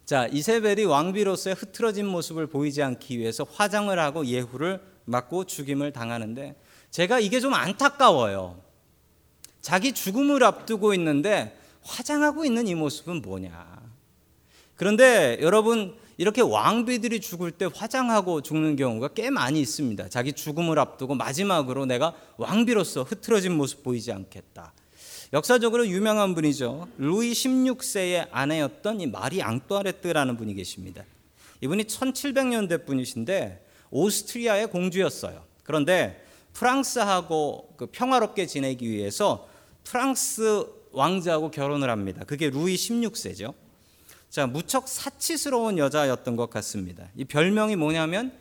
자, 0.05 0.27
이세벨이 0.27 0.83
왕비로서의 0.85 1.55
흐트러진 1.55 2.05
모습을 2.05 2.47
보이지 2.47 2.83
않기 2.83 3.19
위해서 3.19 3.45
화장을 3.49 3.97
하고 3.97 4.25
예후를 4.25 4.81
맞고 5.05 5.45
죽임을 5.45 5.91
당하는데 5.93 6.55
제가 6.93 7.19
이게 7.19 7.39
좀 7.39 7.55
안타까워요. 7.55 8.61
자기 9.61 9.93
죽음을 9.93 10.43
앞두고 10.43 10.93
있는데 10.93 11.57
화장하고 11.81 12.45
있는 12.45 12.67
이 12.67 12.75
모습은 12.75 13.23
뭐냐. 13.23 13.81
그런데 14.75 15.39
여러분 15.41 15.95
이렇게 16.17 16.41
왕비들이 16.41 17.19
죽을 17.19 17.49
때 17.49 17.67
화장하고 17.73 18.41
죽는 18.41 18.75
경우가 18.75 19.07
꽤 19.15 19.31
많이 19.31 19.59
있습니다. 19.59 20.09
자기 20.09 20.33
죽음을 20.33 20.77
앞두고 20.77 21.15
마지막으로 21.15 21.87
내가 21.87 22.13
왕비로서 22.37 23.01
흐트러진 23.01 23.53
모습 23.53 23.81
보이지 23.81 24.11
않겠다. 24.11 24.71
역사적으로 25.33 25.87
유명한 25.87 26.35
분이죠. 26.35 26.89
루이 26.99 27.31
16세의 27.31 28.27
아내였던 28.29 29.01
이 29.01 29.07
마리 29.07 29.41
앙뚜아레트라는 29.41 30.37
분이 30.37 30.53
계십니다. 30.53 31.03
이분이 31.61 31.85
1700년대 31.85 32.85
분이신데 32.85 33.65
오스트리아의 33.89 34.67
공주였어요. 34.67 35.43
그런데 35.63 36.22
프랑스하고 36.53 37.73
그 37.77 37.87
평화롭게 37.87 38.45
지내기 38.45 38.89
위해서 38.89 39.47
프랑스 39.83 40.65
왕자하고 40.91 41.51
결혼을 41.51 41.89
합니다. 41.89 42.23
그게 42.25 42.49
루이 42.49 42.75
16세죠. 42.75 43.53
자, 44.29 44.47
무척 44.47 44.87
사치스러운 44.87 45.77
여자였던 45.77 46.35
것 46.35 46.49
같습니다. 46.49 47.09
이 47.15 47.25
별명이 47.25 47.75
뭐냐면 47.75 48.31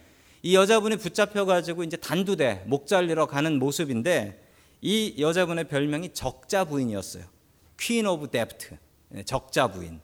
이 0.43 0.55
여자분이 0.55 0.97
붙잡혀 0.97 1.45
가지고 1.45 1.85
이제 1.85 1.97
단두대 1.97 2.65
목 2.67 2.87
잘리러 2.87 3.27
가는 3.27 3.59
모습인데 3.59 4.43
이 4.81 5.15
여자분의 5.19 5.69
별명이 5.69 6.13
적자 6.13 6.65
부인이었어요. 6.65 7.25
Queen 7.79 8.07
of 8.07 8.31
Debt. 8.31 8.77
적자 9.27 9.71
부인. 9.71 10.01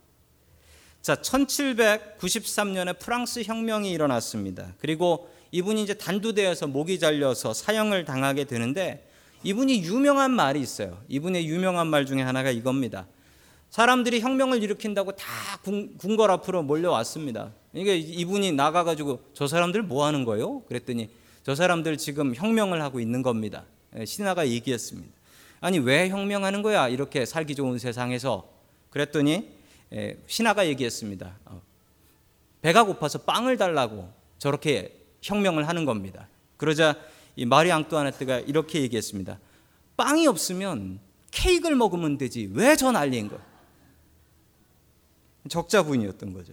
자, 1.08 1.14
1793년에 1.14 2.98
프랑스 2.98 3.42
혁명이 3.42 3.90
일어났습니다. 3.90 4.74
그리고 4.78 5.30
이분이 5.52 5.82
이제 5.82 5.94
단두대에서 5.94 6.66
목이 6.66 6.98
잘려서 6.98 7.54
사형을 7.54 8.04
당하게 8.04 8.44
되는데 8.44 9.08
이분이 9.42 9.84
유명한 9.84 10.32
말이 10.32 10.60
있어요. 10.60 11.02
이분의 11.08 11.48
유명한 11.48 11.86
말 11.86 12.04
중에 12.04 12.20
하나가 12.20 12.50
이겁니다. 12.50 13.06
사람들이 13.70 14.20
혁명을 14.20 14.62
일으킨다고 14.62 15.12
다 15.12 15.24
궁궐 15.62 16.30
앞으로 16.30 16.62
몰려왔습니다. 16.62 17.52
이게 17.72 17.96
이분이 17.96 18.52
나가가지고 18.52 19.30
저 19.32 19.46
사람들 19.46 19.84
뭐 19.84 20.04
하는 20.04 20.26
거예요? 20.26 20.60
그랬더니 20.64 21.08
저 21.42 21.54
사람들 21.54 21.96
지금 21.96 22.34
혁명을 22.34 22.82
하고 22.82 23.00
있는 23.00 23.22
겁니다. 23.22 23.64
예, 23.96 24.04
신하가 24.04 24.46
얘기했습니다. 24.46 25.10
아니 25.60 25.78
왜 25.78 26.10
혁명하는 26.10 26.60
거야? 26.60 26.86
이렇게 26.88 27.24
살기 27.24 27.54
좋은 27.54 27.78
세상에서 27.78 28.46
그랬더니 28.90 29.30
예, 29.30 29.57
신하가 30.26 30.66
얘기했습니다. 30.68 31.38
어, 31.46 31.62
배가 32.62 32.84
고파서 32.84 33.18
빵을 33.22 33.56
달라고 33.56 34.12
저렇게 34.38 35.00
혁명을 35.22 35.68
하는 35.68 35.84
겁니다. 35.84 36.28
그러자 36.56 36.96
이 37.36 37.46
마리 37.46 37.70
앙뚜아네트가 37.72 38.40
이렇게 38.40 38.82
얘기했습니다. 38.82 39.38
빵이 39.96 40.26
없으면 40.26 41.00
케이크를 41.30 41.76
먹으면 41.76 42.18
되지. 42.18 42.50
왜 42.52 42.76
저 42.76 42.90
난리인 42.92 43.28
거? 43.28 43.38
적자분이었던 45.48 46.32
거죠. 46.32 46.52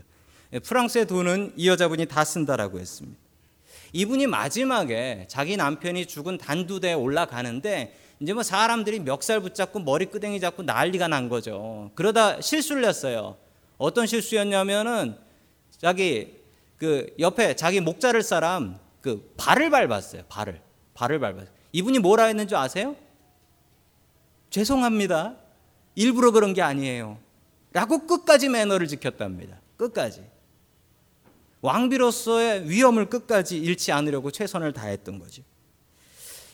예, 0.53 0.59
프랑스의 0.59 1.07
돈은 1.07 1.53
이 1.57 1.67
여자분이 1.67 2.05
다 2.05 2.23
쓴다라고 2.23 2.79
했습니다. 2.79 3.19
이분이 3.95 4.27
마지막에 4.27 5.25
자기 5.29 5.55
남편이 5.55 6.07
죽은 6.07 6.37
단두대에 6.37 6.91
올라가는데 6.91 7.97
이제 8.19 8.33
뭐 8.33 8.43
사람들이 8.43 8.99
멱살 8.99 9.39
붙잡고 9.39 9.79
머리끄댕이 9.79 10.41
잡고 10.41 10.63
난리가 10.63 11.07
난 11.07 11.29
거죠. 11.29 11.91
그러다 11.95 12.41
실수를 12.41 12.83
했어요. 12.83 13.37
어떤 13.77 14.05
실수였냐면은 14.05 15.15
자기 15.77 16.43
그 16.75 17.07
옆에 17.19 17.55
자기 17.55 17.79
목 17.79 18.01
자를 18.01 18.21
사람 18.21 18.77
그 18.99 19.33
발을 19.37 19.69
밟았어요. 19.69 20.23
발을. 20.27 20.59
발을 20.93 21.19
밟았어요. 21.21 21.55
이분이 21.71 21.99
뭐라 21.99 22.25
했는 22.25 22.49
줄 22.49 22.57
아세요? 22.57 22.97
죄송합니다. 24.49 25.37
일부러 25.95 26.31
그런 26.31 26.53
게 26.53 26.61
아니에요. 26.61 27.17
라고 27.71 28.05
끝까지 28.05 28.49
매너를 28.49 28.87
지켰답니다. 28.87 29.61
끝까지. 29.77 30.34
왕비로서의 31.65 32.69
위험을 32.69 33.09
끝까지 33.09 33.57
잃지 33.57 33.91
않으려고 33.91 34.31
최선을 34.31 34.73
다했던 34.73 35.19
거죠. 35.19 35.43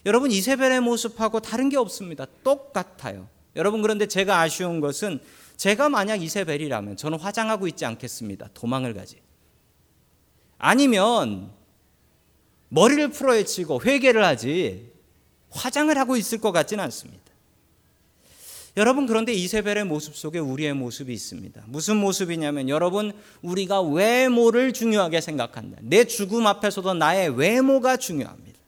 여러분 0.05 0.31
이세벨의 0.31 0.81
모습하고 0.81 1.41
다른 1.41 1.69
게 1.69 1.77
없습니다. 1.77 2.25
똑같아요. 2.43 3.27
여러분 3.55 3.81
그런데 3.81 4.07
제가 4.07 4.39
아쉬운 4.39 4.79
것은 4.79 5.19
제가 5.57 5.89
만약 5.89 6.23
이세벨이라면 6.23 6.97
저는 6.97 7.19
화장하고 7.19 7.67
있지 7.67 7.85
않겠습니다. 7.85 8.49
도망을 8.53 8.93
가지. 8.93 9.17
아니면 10.57 11.51
머리를 12.69 13.09
풀어헤치고 13.09 13.81
회개를 13.83 14.23
하지 14.23 14.91
화장을 15.49 15.95
하고 15.97 16.15
있을 16.15 16.39
것 16.39 16.51
같지는 16.51 16.83
않습니다. 16.85 17.30
여러분 18.77 19.05
그런데 19.05 19.33
이세벨의 19.33 19.83
모습 19.85 20.15
속에 20.15 20.39
우리의 20.39 20.73
모습이 20.73 21.11
있습니다. 21.11 21.63
무슨 21.67 21.97
모습이냐면 21.97 22.69
여러분 22.69 23.11
우리가 23.41 23.81
외모를 23.81 24.71
중요하게 24.71 25.19
생각한다. 25.19 25.77
내 25.81 26.05
죽음 26.05 26.47
앞에서도 26.47 26.93
나의 26.93 27.37
외모가 27.37 27.97
중요합니다. 27.97 28.59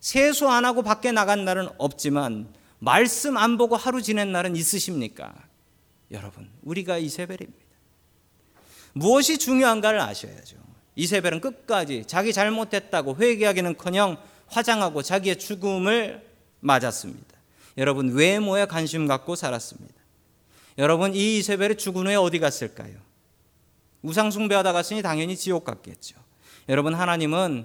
세수 0.00 0.48
안 0.48 0.64
하고 0.64 0.82
밖에 0.82 1.12
나간 1.12 1.44
날은 1.44 1.68
없지만 1.78 2.48
말씀 2.78 3.36
안 3.36 3.58
보고 3.58 3.76
하루 3.76 4.02
지낸 4.02 4.32
날은 4.32 4.56
있으십니까? 4.56 5.32
여러분 6.10 6.48
우리가 6.62 6.98
이세벨입니다. 6.98 7.60
무엇이 8.94 9.38
중요한가를 9.38 10.00
아셔야죠. 10.00 10.56
이세벨은 10.96 11.40
끝까지 11.40 12.04
자기 12.06 12.32
잘못했다고 12.32 13.16
회개하기는커녕 13.16 14.16
화장하고 14.46 15.02
자기의 15.02 15.38
죽음을 15.38 16.26
맞았습니다. 16.60 17.31
여러분 17.76 18.12
외모에 18.12 18.66
관심 18.66 19.06
갖고 19.06 19.34
살았습니다. 19.34 19.94
여러분 20.78 21.14
이 21.14 21.38
이세벨이 21.38 21.76
죽은 21.76 22.06
후에 22.06 22.14
어디 22.14 22.38
갔을까요? 22.38 22.94
우상 24.02 24.30
숭배하다 24.30 24.72
갔으니 24.72 25.02
당연히 25.02 25.36
지옥 25.36 25.64
갔겠죠. 25.64 26.16
여러분 26.68 26.94
하나님은 26.94 27.64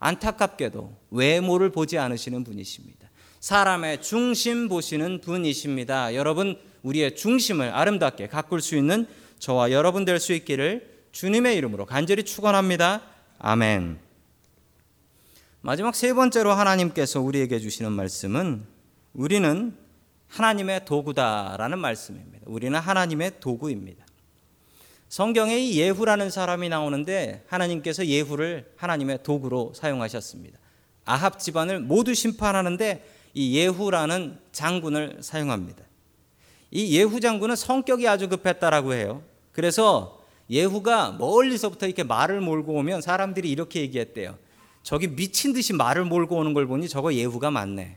안타깝게도 0.00 0.96
외모를 1.10 1.70
보지 1.70 1.98
않으시는 1.98 2.44
분이십니다. 2.44 3.08
사람의 3.40 4.02
중심 4.02 4.68
보시는 4.68 5.20
분이십니다. 5.20 6.14
여러분 6.14 6.58
우리의 6.82 7.16
중심을 7.16 7.72
아름답게 7.72 8.28
가꿀 8.28 8.60
수 8.60 8.76
있는 8.76 9.06
저와 9.38 9.70
여러분 9.70 10.04
될 10.04 10.18
수 10.18 10.32
있기를 10.32 10.98
주님의 11.12 11.56
이름으로 11.56 11.86
간절히 11.86 12.24
축원합니다. 12.24 13.02
아멘. 13.38 13.98
마지막 15.60 15.94
세 15.94 16.12
번째로 16.12 16.52
하나님께서 16.52 17.20
우리에게 17.20 17.58
주시는 17.58 17.92
말씀은 17.92 18.64
우리는 19.12 19.76
하나님의 20.28 20.84
도구다라는 20.84 21.78
말씀입니다. 21.78 22.44
우리는 22.46 22.78
하나님의 22.78 23.40
도구입니다. 23.40 24.04
성경에 25.08 25.58
이 25.58 25.78
예후라는 25.78 26.30
사람이 26.30 26.68
나오는데 26.68 27.44
하나님께서 27.48 28.06
예후를 28.06 28.72
하나님의 28.76 29.22
도구로 29.22 29.72
사용하셨습니다. 29.74 30.58
아합 31.06 31.38
집안을 31.38 31.80
모두 31.80 32.12
심판하는데 32.12 33.08
이 33.32 33.56
예후라는 33.56 34.38
장군을 34.52 35.18
사용합니다. 35.20 35.82
이 36.70 36.94
예후 36.98 37.20
장군은 37.20 37.56
성격이 37.56 38.06
아주 38.06 38.28
급했다라고 38.28 38.92
해요. 38.92 39.22
그래서 39.52 40.22
예후가 40.50 41.12
멀리서부터 41.12 41.86
이렇게 41.86 42.02
말을 42.02 42.42
몰고 42.42 42.74
오면 42.74 43.00
사람들이 43.00 43.50
이렇게 43.50 43.80
얘기했대요. 43.80 44.36
저기 44.82 45.08
미친 45.08 45.54
듯이 45.54 45.72
말을 45.72 46.04
몰고 46.04 46.36
오는 46.36 46.52
걸 46.52 46.66
보니 46.66 46.88
저거 46.88 47.14
예후가 47.14 47.50
맞네. 47.50 47.96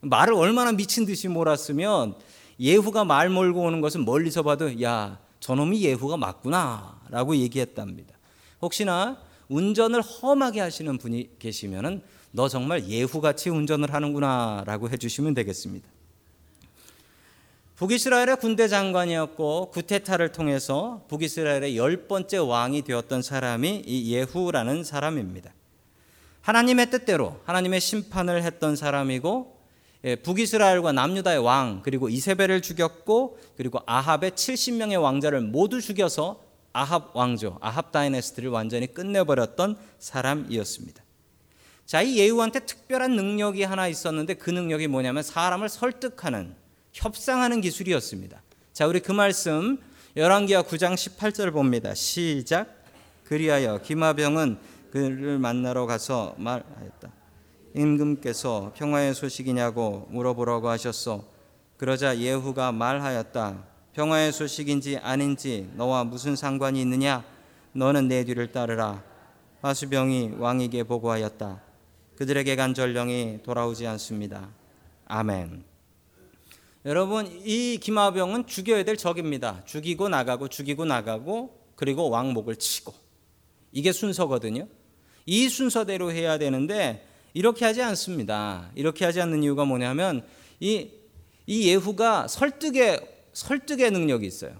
말을 0.00 0.34
얼마나 0.34 0.72
미친 0.72 1.04
듯이 1.04 1.28
몰았으면 1.28 2.14
예후가 2.58 3.04
말 3.04 3.28
몰고 3.28 3.62
오는 3.62 3.80
것은 3.80 4.04
멀리서 4.04 4.42
봐도 4.42 4.82
야 4.82 5.18
저놈이 5.40 5.82
예후가 5.82 6.16
맞구나라고 6.16 7.36
얘기했답니다. 7.36 8.14
혹시나 8.60 9.18
운전을 9.48 10.02
험하게 10.02 10.60
하시는 10.60 10.96
분이 10.98 11.38
계시면은 11.38 12.02
너 12.32 12.48
정말 12.48 12.86
예후같이 12.86 13.50
운전을 13.50 13.92
하는구나라고 13.92 14.90
해주시면 14.90 15.34
되겠습니다. 15.34 15.88
북이스라엘의 17.76 18.36
군대 18.36 18.68
장관이었고 18.68 19.70
구테타를 19.70 20.32
통해서 20.32 21.02
북이스라엘의 21.08 21.78
열 21.78 22.06
번째 22.06 22.36
왕이 22.36 22.82
되었던 22.82 23.22
사람이 23.22 23.84
이 23.86 24.12
예후라는 24.12 24.84
사람입니다. 24.84 25.52
하나님의 26.42 26.90
뜻대로 26.90 27.40
하나님의 27.46 27.80
심판을 27.80 28.42
했던 28.42 28.76
사람이고 28.76 29.56
예, 29.56 29.59
북이스라엘과 30.22 30.92
남유다의 30.92 31.38
왕 31.38 31.82
그리고 31.82 32.08
이세벨을 32.08 32.62
죽였고 32.62 33.38
그리고 33.56 33.80
아합의 33.86 34.32
70명의 34.32 35.00
왕자를 35.00 35.42
모두 35.42 35.80
죽여서 35.80 36.42
아합 36.72 37.14
왕조 37.14 37.58
아합 37.60 37.92
다이네스트를 37.92 38.50
완전히 38.50 38.92
끝내버렸던 38.92 39.76
사람이었습니다. 39.98 41.04
자, 41.84 42.02
이 42.02 42.18
예후한테 42.18 42.60
특별한 42.60 43.16
능력이 43.16 43.64
하나 43.64 43.88
있었는데 43.88 44.34
그 44.34 44.50
능력이 44.50 44.86
뭐냐면 44.86 45.22
사람을 45.22 45.68
설득하는 45.68 46.54
협상하는 46.92 47.60
기술이었습니다. 47.60 48.40
자, 48.72 48.86
우리 48.86 49.00
그 49.00 49.12
말씀 49.12 49.78
열왕기하 50.16 50.62
9장 50.62 50.94
18절 50.94 51.52
봅니다. 51.52 51.94
시작. 51.94 52.84
그리하여 53.24 53.78
기마병은 53.82 54.58
그를 54.92 55.38
만나러 55.38 55.86
가서 55.86 56.34
말하였다. 56.38 57.19
임금께서 57.74 58.72
평화의 58.76 59.14
소식이냐고 59.14 60.06
물어보라고 60.10 60.68
하셨소. 60.68 61.24
그러자 61.76 62.18
예후가 62.18 62.72
말하였다. 62.72 63.64
평화의 63.92 64.32
소식인지 64.32 64.98
아닌지 64.98 65.70
너와 65.76 66.04
무슨 66.04 66.36
상관이 66.36 66.80
있느냐? 66.82 67.24
너는 67.72 68.08
내 68.08 68.24
뒤를 68.24 68.52
따르라. 68.52 69.02
하수병이 69.62 70.34
왕에게 70.38 70.84
보고하였다. 70.84 71.62
그들에게 72.16 72.56
간 72.56 72.74
전령이 72.74 73.40
돌아오지 73.42 73.86
않습니다. 73.86 74.48
아멘. 75.06 75.64
여러분, 76.86 77.26
이 77.44 77.78
기마병은 77.78 78.46
죽여야 78.46 78.84
될 78.84 78.96
적입니다. 78.96 79.62
죽이고 79.64 80.08
나가고 80.08 80.48
죽이고 80.48 80.84
나가고 80.84 81.58
그리고 81.76 82.10
왕목을 82.10 82.56
치고. 82.56 82.92
이게 83.72 83.92
순서거든요. 83.92 84.66
이 85.26 85.48
순서대로 85.48 86.10
해야 86.10 86.38
되는데 86.38 87.06
이렇게 87.34 87.64
하지 87.64 87.82
않습니다. 87.82 88.70
이렇게 88.74 89.04
하지 89.04 89.20
않는 89.20 89.42
이유가 89.42 89.64
뭐냐면 89.64 90.24
이, 90.58 90.90
이 91.46 91.68
예후가 91.68 92.28
설득의 92.28 93.00
설득의 93.32 93.90
능력이 93.90 94.26
있어요. 94.26 94.52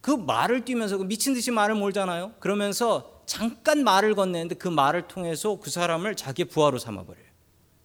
그 0.00 0.10
말을 0.10 0.64
뛰면서 0.64 0.98
그 0.98 1.04
미친 1.04 1.34
듯이 1.34 1.50
말을 1.50 1.74
몰잖아요. 1.74 2.32
그러면서 2.38 3.22
잠깐 3.26 3.84
말을 3.84 4.14
건네는데 4.14 4.54
그 4.54 4.68
말을 4.68 5.08
통해서 5.08 5.58
그 5.60 5.70
사람을 5.70 6.16
자기 6.16 6.44
부하로 6.44 6.78
삼아버려요. 6.78 7.24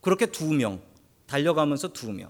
그렇게 0.02 0.28
두 0.28 0.54
명, 0.54 0.82
달려가면서 1.28 1.90
두 1.90 2.12
명. 2.12 2.30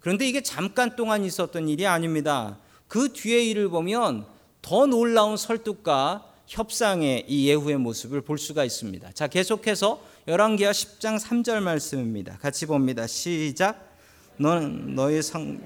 그런데 0.00 0.28
이게 0.28 0.42
잠깐 0.42 0.94
동안 0.96 1.24
있었던 1.24 1.68
일이 1.68 1.86
아닙니다. 1.86 2.58
그 2.88 3.12
뒤에 3.12 3.44
일을 3.44 3.68
보면 3.68 4.26
더 4.62 4.86
놀라운 4.86 5.36
설득과 5.36 6.32
협상의 6.46 7.24
이 7.26 7.48
예후의 7.48 7.76
모습을 7.78 8.20
볼 8.20 8.38
수가 8.38 8.64
있습니다. 8.64 9.12
자, 9.12 9.26
계속해서 9.26 10.00
열왕기하 10.28 10.70
10장 10.70 11.18
3절 11.18 11.60
말씀입니다. 11.60 12.38
같이 12.38 12.66
봅니다. 12.66 13.06
시작. 13.06 13.94
너는 14.36 14.94
너의 14.94 15.22
상 15.22 15.60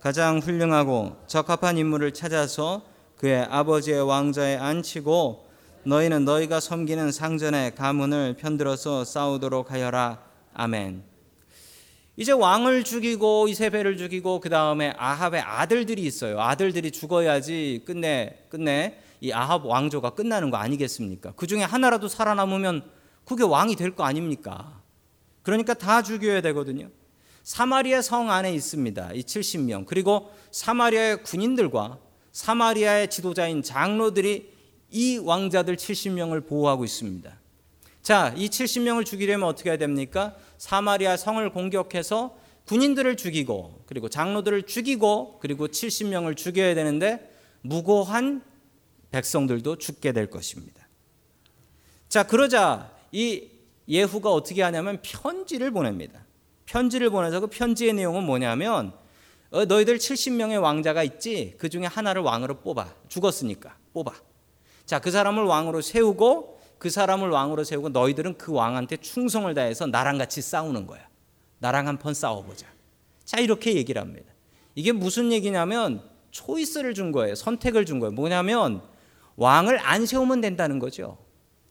가장 0.00 0.38
훌륭하고 0.38 1.16
적합한 1.26 1.78
인물을 1.78 2.12
찾아서 2.12 2.82
그의 3.16 3.42
아버지의 3.50 4.06
왕좌에 4.06 4.56
앉히고 4.56 5.46
너희는 5.84 6.24
너희가 6.24 6.60
섬기는 6.60 7.10
상전의 7.12 7.74
가문을 7.74 8.36
편들어서 8.36 9.04
싸우도록 9.04 9.70
하여라. 9.72 10.22
아멘. 10.54 11.02
이제 12.16 12.32
왕을 12.32 12.84
죽이고 12.84 13.48
이세벨을 13.48 13.96
죽이고 13.96 14.40
그 14.40 14.48
다음에 14.48 14.94
아합의 14.96 15.40
아들들이 15.40 16.02
있어요. 16.02 16.40
아들들이 16.40 16.90
죽어야지 16.90 17.82
끝내 17.84 18.38
끝내 18.48 18.98
이 19.26 19.32
아합 19.32 19.64
왕조가 19.66 20.10
끝나는 20.10 20.50
거 20.50 20.56
아니겠습니까? 20.56 21.32
그 21.34 21.46
중에 21.48 21.62
하나라도 21.62 22.06
살아남으면 22.06 22.84
그게 23.24 23.42
왕이 23.42 23.74
될 23.74 23.90
거 23.96 24.04
아닙니까? 24.04 24.80
그러니까 25.42 25.74
다 25.74 26.02
죽여야 26.02 26.40
되거든요. 26.42 26.88
사마리아 27.42 28.02
성 28.02 28.30
안에 28.30 28.52
있습니다. 28.54 29.12
이 29.14 29.22
70명. 29.22 29.86
그리고 29.86 30.30
사마리아의 30.52 31.22
군인들과 31.24 31.98
사마리아의 32.32 33.10
지도자인 33.10 33.62
장로들이 33.62 34.52
이 34.90 35.18
왕자들 35.18 35.76
70명을 35.76 36.46
보호하고 36.46 36.84
있습니다. 36.84 37.36
자, 38.02 38.32
이 38.36 38.48
70명을 38.48 39.04
죽이려면 39.04 39.48
어떻게 39.48 39.70
해야 39.70 39.76
됩니까? 39.76 40.36
사마리아 40.58 41.16
성을 41.16 41.48
공격해서 41.50 42.36
군인들을 42.66 43.16
죽이고 43.16 43.82
그리고 43.86 44.08
장로들을 44.08 44.62
죽이고 44.64 45.38
그리고 45.40 45.66
70명을 45.66 46.36
죽여야 46.36 46.74
되는데 46.76 47.32
무고한 47.62 48.42
백성들도 49.10 49.76
죽게 49.78 50.12
될 50.12 50.28
것입니다. 50.30 50.86
자, 52.08 52.22
그러자 52.24 52.92
이 53.12 53.48
예후가 53.88 54.32
어떻게 54.32 54.62
하냐면 54.62 55.00
편지를 55.02 55.70
보냅니다. 55.70 56.24
편지를 56.66 57.10
보내서 57.10 57.40
그 57.40 57.46
편지의 57.46 57.92
내용은 57.94 58.24
뭐냐면 58.24 58.92
어, 59.50 59.64
너희들 59.64 59.98
70명의 59.98 60.60
왕자가 60.60 61.02
있지. 61.04 61.54
그 61.58 61.68
중에 61.68 61.84
하나를 61.86 62.22
왕으로 62.22 62.58
뽑아. 62.60 62.92
죽었으니까 63.08 63.76
뽑아. 63.92 64.12
자 64.86 64.98
그 65.00 65.10
사람을 65.10 65.44
왕으로 65.44 65.80
세우고 65.80 66.60
그 66.78 66.90
사람을 66.90 67.30
왕으로 67.30 67.64
세우고 67.64 67.88
너희들은 67.90 68.38
그 68.38 68.52
왕한테 68.52 68.98
충성을 68.98 69.52
다해서 69.54 69.86
나랑 69.86 70.18
같이 70.18 70.42
싸우는 70.42 70.86
거야. 70.86 71.08
나랑 71.58 71.88
한 71.88 71.98
번 71.98 72.12
싸워보자. 72.12 72.66
자 73.24 73.38
이렇게 73.40 73.74
얘기를 73.74 74.00
합니다. 74.00 74.26
이게 74.74 74.92
무슨 74.92 75.32
얘기냐면 75.32 76.02
초이스를 76.32 76.94
준 76.94 77.12
거예요. 77.12 77.34
선택을 77.34 77.86
준 77.86 77.98
거예요. 77.98 78.12
뭐냐면 78.12 78.82
왕을 79.36 79.78
안 79.78 80.06
세우면 80.06 80.40
된다는 80.40 80.78
거죠 80.78 81.18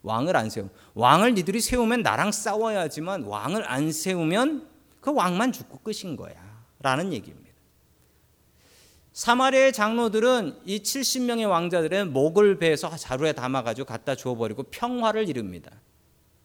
왕을 0.04 0.36
안 0.38 0.50
세우 0.50 0.70
왕을 0.94 1.34
니들이 1.34 1.60
세우면 1.60 2.04
나랑 2.04 2.32
싸워야지만 2.32 3.24
왕을 3.24 3.70
안 3.70 3.92
세우면 3.92 4.70
그 5.02 5.14
왕만 5.14 5.52
죽고 5.52 5.80
끝인 5.80 6.16
거야. 6.16 6.34
라는 6.80 7.14
얘기입니다. 7.14 7.54
사마리아의 9.14 9.72
장로들은 9.72 10.62
이 10.66 10.80
70명의 10.80 11.48
왕자들의 11.48 12.06
목을 12.06 12.58
베서 12.58 12.96
자루에 12.98 13.34
담아 13.34 13.62
가지고 13.62 13.86
갖다 13.86 14.16
주워버리고 14.16 14.64
평화를 14.64 15.30
이룹니다. 15.30 15.72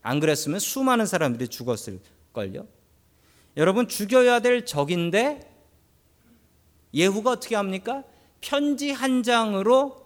안 0.03 0.21
그랬으면 0.21 0.61
수많은 0.61 1.07
사람들이 1.07 1.49
죽었을 1.49 2.01
걸요. 2.33 2.67
여러분, 3.57 3.89
죽여야 3.89 4.41
될 4.41 4.65
적인데 4.67 5.41
예후가 6.95 7.31
어떻게 7.31 7.57
합니까? 7.57 8.05
편지 8.41 8.93
한 8.93 9.23
장으로 9.23 10.00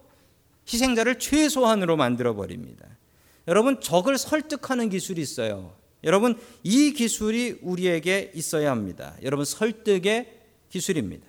희생자를 0.70 1.18
최소한으로 1.18 1.96
만들어 1.96 2.35
버립니다. 2.35 2.87
여러분, 3.48 3.81
적을 3.81 4.16
설득하는 4.18 4.88
기술이 4.88 5.20
있어요. 5.20 5.77
여러분, 6.03 6.38
이 6.62 6.92
기술이 6.92 7.59
우리에게 7.62 8.33
있어야 8.35 8.70
합니다. 8.70 9.16
여러분, 9.22 9.44
설득의 9.44 10.40
기술입니다. 10.70 11.27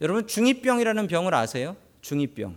여러분, 0.00 0.26
중2병이라는 0.26 1.08
병을 1.08 1.34
아세요? 1.34 1.76
중2병. 2.02 2.56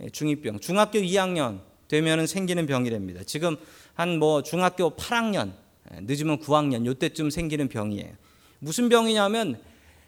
예, 0.00 0.06
중2병. 0.06 0.60
중학교 0.60 0.98
2학년 0.98 1.60
되면 1.88 2.26
생기는 2.26 2.66
병이랍니다. 2.66 3.22
지금 3.24 3.56
한 3.94 4.18
뭐 4.18 4.42
중학교 4.42 4.96
8학년, 4.96 5.52
예, 5.92 6.00
늦으면 6.00 6.38
9학년, 6.40 6.86
요때쯤 6.86 7.30
생기는 7.30 7.68
병이에요. 7.68 8.12
무슨 8.58 8.88
병이냐면 8.88 9.60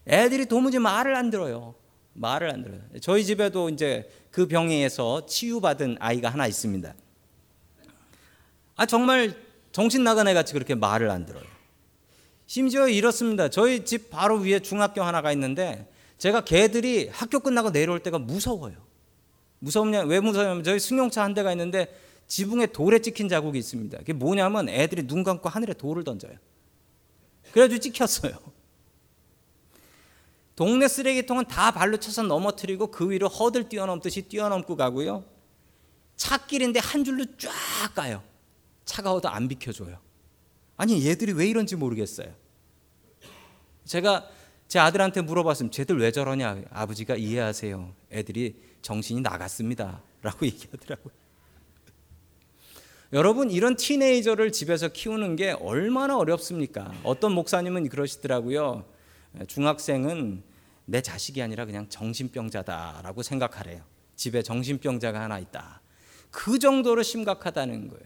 애들이 0.09 0.47
도무지 0.47 0.79
말을 0.79 1.15
안 1.15 1.31
들어요. 1.31 1.75
말을 2.17 2.51
안 2.51 2.63
들어요. 2.63 2.81
저희 3.01 3.25
집에도 3.25 3.69
이제 3.69 4.11
그 4.31 4.47
병에 4.47 4.75
의해서 4.75 5.25
치유받은 5.27 5.97
아이가 6.01 6.29
하나 6.29 6.47
있습니다. 6.47 6.95
아, 8.77 8.87
정말 8.87 9.35
정신 9.73 10.05
나간 10.05 10.29
애 10.29 10.35
같이 10.35 10.53
그렇게 10.53 10.75
말을 10.75 11.11
안 11.11 11.27
들어요. 11.27 11.45
심지어 12.47 12.89
이렇습니다. 12.89 13.49
저희 13.49 13.85
집 13.85 14.11
바로 14.11 14.39
위에 14.39 14.61
중학교 14.61 15.03
하나가 15.03 15.33
있는데 15.33 15.91
제가 16.19 16.43
개들이 16.43 17.09
학교 17.09 17.41
끝나고 17.41 17.73
내려올 17.73 18.01
때가 18.01 18.19
무서워요. 18.19 18.77
무섭냐? 19.59 20.03
왜 20.03 20.21
무서냐면 20.21 20.63
저희 20.63 20.79
승용차 20.79 21.23
한 21.23 21.35
대가 21.35 21.51
있는데 21.53 21.95
지붕에 22.27 22.67
돌에 22.67 23.01
찍힌 23.01 23.29
자국이 23.29 23.59
있습니다. 23.59 23.99
그게 23.99 24.13
뭐냐면 24.13 24.69
애들이 24.69 25.07
눈 25.07 25.25
감고 25.25 25.49
하늘에 25.49 25.73
돌을 25.75 26.05
던져요. 26.05 26.35
그래가지고 27.53 27.81
찍혔어요. 27.81 28.56
동네 30.57 30.89
쓰레기통은 30.89 31.45
다 31.47 31.71
발로 31.71 31.99
쳐서 31.99 32.23
넘어뜨리고 32.23 32.91
그 32.91 33.11
위로 33.11 33.29
허들 33.29 33.69
뛰어넘듯이 33.69 34.23
뛰어넘고 34.23 34.77
가고요. 34.77 35.23
차길인데 36.17 36.81
한 36.81 37.05
줄로 37.05 37.25
쫙 37.37 37.53
가요. 37.95 38.23
차가워도 38.87 39.29
안 39.29 39.49
비켜줘요. 39.49 39.99
아니 40.79 41.07
얘들이 41.07 41.33
왜 41.33 41.47
이런지 41.47 41.77
모르겠어요. 41.77 42.35
제가 43.85 44.29
제 44.67 44.79
아들한테 44.79 45.21
물어봤으면 45.21 45.71
쟤들 45.71 45.99
왜 45.99 46.11
저러냐 46.11 46.63
아버지가 46.71 47.17
이해하세요. 47.17 47.95
애들이 48.13 48.57
정신이 48.81 49.21
나갔습니다. 49.21 50.03
라고 50.23 50.45
얘기하더라고요. 50.47 51.13
여러분 53.13 53.51
이런 53.51 53.77
티네이저를 53.77 54.53
집에서 54.53 54.89
키우는 54.89 55.37
게 55.37 55.51
얼마나 55.53 56.17
어렵습니까? 56.17 56.93
어떤 57.05 57.33
목사님은 57.33 57.91
그러시더라고요. 57.91 58.96
중학생은 59.47 60.43
내 60.87 61.01
자식이 61.01 61.43
아니라 61.43 61.65
그냥 61.65 61.89
정신병자다라고 61.89 63.23
생각하래요. 63.23 63.83
집에 64.15 64.43
정신병자가 64.43 65.21
하나 65.21 65.39
있다. 65.39 65.81
그 66.31 66.59
정도로 66.59 67.03
심각하다는 67.03 67.89
거예요. 67.89 68.05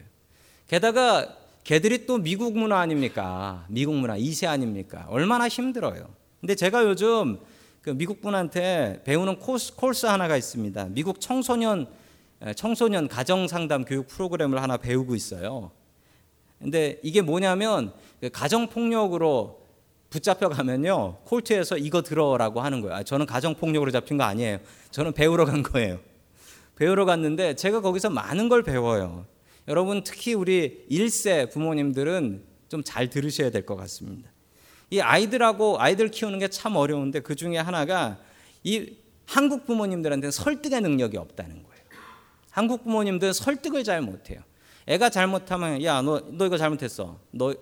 게다가 0.67 1.37
걔들이 1.65 2.07
또 2.07 2.19
미국 2.19 2.57
문화 2.57 2.81
아닙니까? 2.81 3.67
미국 3.69 3.95
문화 3.95 4.17
2세 4.17 4.49
아닙니까? 4.49 5.07
얼마나 5.09 5.49
힘들어요. 5.49 6.09
근데 6.41 6.55
제가 6.55 6.85
요즘 6.85 7.39
그 7.83 7.91
미국 7.91 8.21
분한테 8.21 9.03
배우는 9.05 9.39
코스, 9.39 9.75
코스 9.75 10.07
하나가 10.07 10.37
있습니다. 10.37 10.87
미국 10.91 11.21
청소년 11.21 11.87
청소년 12.57 13.07
가정 13.07 13.47
상담 13.47 13.85
교육 13.85 14.07
프로그램을 14.07 14.63
하나 14.63 14.79
배우고 14.79 15.15
있어요. 15.15 15.71
근데 16.59 16.99
이게 17.03 17.21
뭐냐면 17.21 17.93
그 18.21 18.31
가정 18.31 18.69
폭력으로 18.69 19.60
붙잡혀 20.11 20.49
가면요 20.49 21.19
콜트에서 21.25 21.79
이거 21.79 22.03
들어라고 22.03 22.61
하는 22.61 22.81
거예요. 22.81 22.97
아, 22.97 23.03
저는 23.03 23.27
가정 23.27 23.55
폭력으로 23.55 23.91
잡힌 23.93 24.17
거 24.19 24.25
아니에요. 24.25 24.59
저는 24.91 25.13
배우러 25.13 25.45
간 25.45 25.63
거예요. 25.63 26.01
배우러 26.77 27.05
갔는데 27.05 27.55
제가 27.55 27.81
거기서 27.81 28.11
많은 28.11 28.49
걸 28.49 28.63
배워요. 28.63 29.27
여러분 29.69 30.03
특히 30.03 30.35
우리 30.35 30.85
1세 30.91 31.51
부모님들은 31.53 32.45
좀 32.69 32.83
잘 32.85 33.09
들으셔야 33.11 33.51
될 33.51 33.67
것 33.67 33.77
같습니다. 33.77 34.31
이 34.91 35.01
아이들하고 35.01 35.81
아이들 35.81 36.09
키우는 36.09 36.39
게 36.41 36.49
참 36.49 36.77
어려운데 36.77 37.21
그 37.21 37.35
중에 37.37 37.59
하나가 37.59 38.19
이 38.65 38.97
한국 39.27 39.65
부모님들한테는 39.67 40.31
설득의 40.33 40.81
능력이 40.81 41.17
없다는 41.17 41.63
거예요. 41.63 41.83
한국 42.51 42.83
부모님들은 42.85 43.33
설득을 43.33 43.85
잘 43.85 44.01
못해요. 44.03 44.41
애가 44.89 45.11
잘못하면 45.11 45.83
야 45.85 46.01
너 46.03 46.21
너 46.33 46.47
이거 46.47 46.57
잘못했어. 46.57 47.21
너 47.31 47.55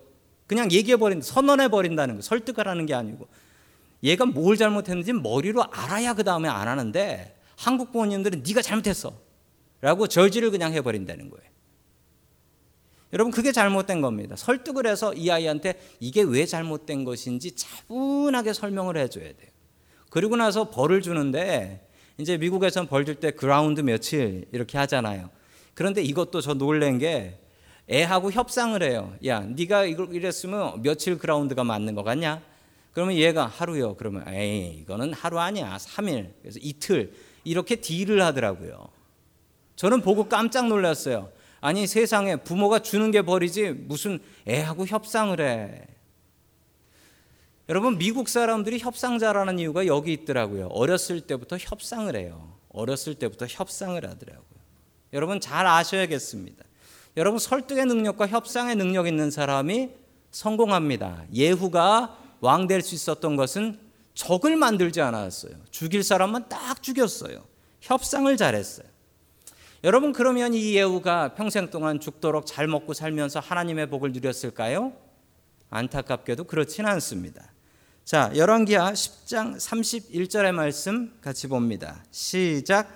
그냥 0.49 0.73
얘기해 0.73 0.97
버린 0.97 1.23
선언해 1.23 1.69
버린다는 1.69 2.17
거 2.17 2.23
설득을 2.23 2.67
하는 2.67 2.87
게 2.87 2.95
아니고 2.95 3.29
얘가 4.03 4.27
뭘 4.27 4.57
잘못했는지 4.57 5.13
머리로 5.13 5.63
알아야 5.71 6.15
그 6.15 6.25
다음에 6.25 6.49
안 6.49 6.67
하는데 6.67 7.37
한국 7.57 7.93
부모님들은 7.93 8.43
네가 8.45 8.63
잘못했어 8.63 9.15
라고 9.81 10.09
절지를 10.09 10.51
그냥 10.51 10.73
해버린다는 10.73 11.31
거예요. 11.31 11.49
여러분 13.13 13.31
그게 13.31 13.53
잘못된 13.53 14.01
겁니다. 14.01 14.37
설득을 14.37 14.87
해서 14.87 15.15
이 15.15 15.31
아이한테 15.31 15.81
이게 16.01 16.23
왜 16.23 16.45
잘못된 16.47 17.05
것인지 17.05 17.55
차분하게 17.55 18.53
설명을 18.53 18.97
해줘야 18.97 19.25
돼요. 19.25 19.51
그리고 20.11 20.37
나서 20.37 20.71
벌을 20.71 21.01
주는데 21.01 21.87
이제 22.19 22.37
미국에선 22.37 22.87
벌 22.89 23.05
줄 23.05 23.15
때 23.21 23.31
그라운드 23.31 23.81
며칠 23.81 24.47
이렇게 24.53 24.77
하잖아요. 24.79 25.31
그런데 25.75 26.03
이것도 26.03 26.41
저 26.41 26.55
놀란 26.55 26.99
게 26.99 27.39
애하고 27.91 28.31
협상을 28.33 28.83
해요. 28.83 29.15
야, 29.25 29.41
네가 29.41 29.85
이걸 29.85 30.15
이랬으면 30.15 30.83
며칠 30.83 31.19
그라운드가 31.19 31.65
맞는 31.65 31.95
것 31.95 32.03
같냐? 32.03 32.43
그러면 32.93 33.15
얘가 33.17 33.47
하루요. 33.47 33.95
그러면 33.95 34.25
에이, 34.29 34.81
이거는 34.83 35.13
하루 35.13 35.39
아니야. 35.39 35.77
3일. 35.79 36.33
그래서 36.43 36.59
이틀. 36.61 37.13
이렇게 37.45 37.77
딜을 37.77 38.21
하더라고요. 38.23 38.89
저는 39.77 40.03
보고 40.03 40.29
깜짝 40.29 40.67
놀랐어요. 40.67 41.31
아니 41.61 41.87
세상에 41.87 42.37
부모가 42.37 42.81
주는 42.81 43.11
게 43.11 43.23
벌이지 43.23 43.71
무슨 43.71 44.19
애하고 44.47 44.87
협상을 44.87 45.41
해. 45.41 45.87
여러분 47.69 47.99
미국 47.99 48.29
사람들이 48.29 48.79
협상 48.79 49.19
잘하는 49.19 49.59
이유가 49.59 49.87
여기 49.87 50.13
있더라고요. 50.13 50.69
어렸을 50.69 51.21
때부터 51.21 51.57
협상을 51.59 52.15
해요. 52.17 52.57
어렸을 52.71 53.15
때부터 53.15 53.47
협상을 53.49 54.03
하더라고요. 54.05 54.59
여러분 55.13 55.41
잘 55.41 55.67
아셔야겠습니다. 55.67 56.65
여러분 57.19 57.41
설득의 57.41 57.85
능력과 57.87 58.29
협상의 58.29 58.77
능력 58.77 59.09
있는 59.09 59.33
사람이 59.33 59.91
성공합니다. 60.31 61.25
예후가 61.35 62.17
왕 62.41 62.69
될 62.69 62.81
수 62.81 62.95
있었던 62.95 63.35
것은 63.35 63.81
적을 64.15 64.55
만들지 64.57 65.01
않았어요. 65.01 65.53
죽일 65.73 66.05
사람만 66.05 66.49
딱 66.49 66.81
죽였어요. 66.81 67.45
협상을 67.81 68.37
잘했어요. 68.37 68.87
여러분 69.83 70.13
그러면 70.13 70.55
이 70.55 70.77
예후가 70.77 71.35
평생 71.35 71.71
동안 71.71 71.99
죽도록 71.99 72.47
잘 72.47 72.69
먹고 72.69 72.95
살면서 72.95 73.41
하나님의 73.41 73.91
복을 73.91 74.13
누렸을까요? 74.13 74.93
안타깝게도 75.71 76.45
그렇진 76.45 76.87
않습니다. 76.87 77.53
자, 78.05 78.31
열왕기하 78.37 78.93
10장 78.93 79.57
31절의 79.57 80.53
말씀 80.53 81.19
같이 81.21 81.49
봅니다. 81.49 82.05
시작. 82.13 82.89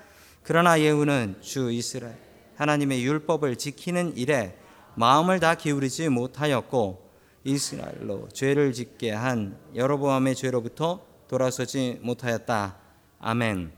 그러나 0.44 0.80
예후는 0.80 1.38
주 1.40 1.72
이스라엘 1.72 2.31
하나님의 2.62 3.04
율법을 3.04 3.56
지키는 3.56 4.16
일에 4.16 4.56
마음을 4.94 5.40
다 5.40 5.56
기울이지 5.56 6.08
못하였고 6.10 7.10
이스라엘로 7.42 8.28
죄를 8.32 8.72
짓게 8.72 9.10
한 9.10 9.58
여로보암의 9.74 10.36
죄로부터 10.36 11.04
돌아서지 11.26 11.98
못하였다. 12.02 12.76
아멘. 13.18 13.72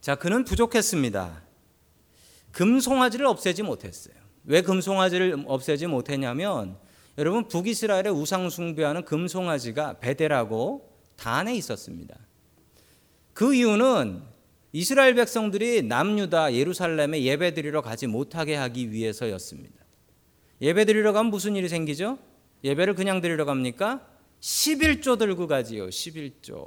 자, 0.00 0.14
그는 0.14 0.44
부족했습니다. 0.44 1.42
금송아지를 2.52 3.26
없애지 3.26 3.64
못했어요. 3.64 4.14
왜 4.44 4.62
금송아지를 4.62 5.44
없애지 5.46 5.88
못했냐면 5.88 6.76
여러분 7.18 7.48
북이스라엘의 7.48 8.10
우상 8.12 8.48
숭배하는 8.48 9.04
금송아지가 9.04 9.94
베델하고 9.94 10.88
단에 11.16 11.54
있었습니다. 11.56 12.16
그 13.32 13.54
이유는 13.54 14.31
이스라엘 14.72 15.14
백성들이 15.14 15.82
남유다 15.82 16.54
예루살렘에 16.54 17.22
예배드리러 17.22 17.82
가지 17.82 18.06
못하게 18.06 18.54
하기 18.56 18.90
위해서였습니다. 18.90 19.74
예배드리러 20.62 21.12
가면 21.12 21.30
무슨 21.30 21.56
일이 21.56 21.68
생기죠? 21.68 22.18
예배를 22.64 22.94
그냥 22.94 23.20
드리러 23.20 23.44
갑니까? 23.44 24.06
11조 24.40 25.18
들고 25.18 25.46
가지요. 25.46 25.88
11조. 25.88 26.66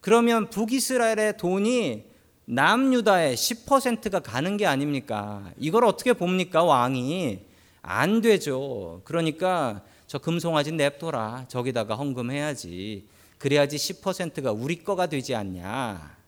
그러면 0.00 0.50
북이스라엘의 0.50 1.36
돈이 1.36 2.04
남유다의 2.44 3.36
10%가 3.36 4.20
가는 4.20 4.56
게 4.56 4.66
아닙니까? 4.66 5.52
이걸 5.58 5.84
어떻게 5.84 6.12
봅니까, 6.12 6.62
왕이? 6.62 7.40
안 7.82 8.20
되죠. 8.20 9.00
그러니까 9.04 9.82
저 10.06 10.18
금송아지 10.18 10.72
냅둬라. 10.72 11.46
저기다가 11.48 11.94
헌금해야지. 11.94 13.06
그래야지 13.38 13.76
10%가 13.76 14.52
우리 14.52 14.82
거가 14.82 15.06
되지 15.06 15.34
않냐. 15.34 16.19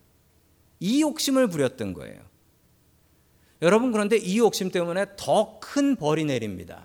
이 0.82 1.00
욕심을 1.00 1.46
부렸던 1.46 1.92
거예요. 1.94 2.20
여러분 3.62 3.92
그런데 3.92 4.16
이 4.16 4.38
욕심 4.38 4.72
때문에 4.72 5.06
더 5.16 5.60
큰 5.60 5.94
벌이 5.94 6.24
내립니다. 6.24 6.82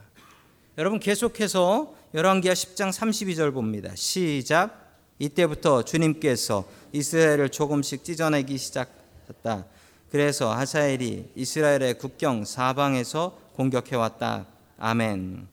여러분 0.78 1.00
계속해서 1.00 1.96
열왕기하 2.14 2.54
10장 2.54 2.92
32절 2.92 3.54
봅니다. 3.54 3.92
시작. 3.96 4.96
이때부터 5.18 5.84
주님께서 5.84 6.64
이스라엘을 6.94 7.50
조금씩 7.50 8.04
찢어내기 8.04 8.60
시작했다. 8.60 9.66
그래서 10.12 10.54
하사엘이 10.54 11.32
이스라엘의 11.36 11.98
국경 11.98 12.46
사방에서 12.46 13.36
공격해 13.56 13.96
왔다. 13.96 14.46
아멘. 14.78 15.48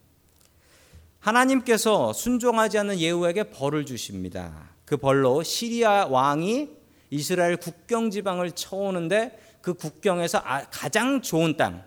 하나님께서 1.20 2.12
순종하지 2.12 2.76
않는 2.78 2.98
예후에게 2.98 3.44
벌을 3.44 3.86
주십니다. 3.86 4.68
그 4.84 4.98
벌로 4.98 5.42
시리아 5.42 6.06
왕이 6.06 6.83
이스라엘 7.14 7.56
국경 7.56 8.10
지방을 8.10 8.50
쳐오는데 8.50 9.38
그 9.60 9.74
국경에서 9.74 10.42
아, 10.44 10.64
가장 10.68 11.22
좋은 11.22 11.56
땅, 11.56 11.84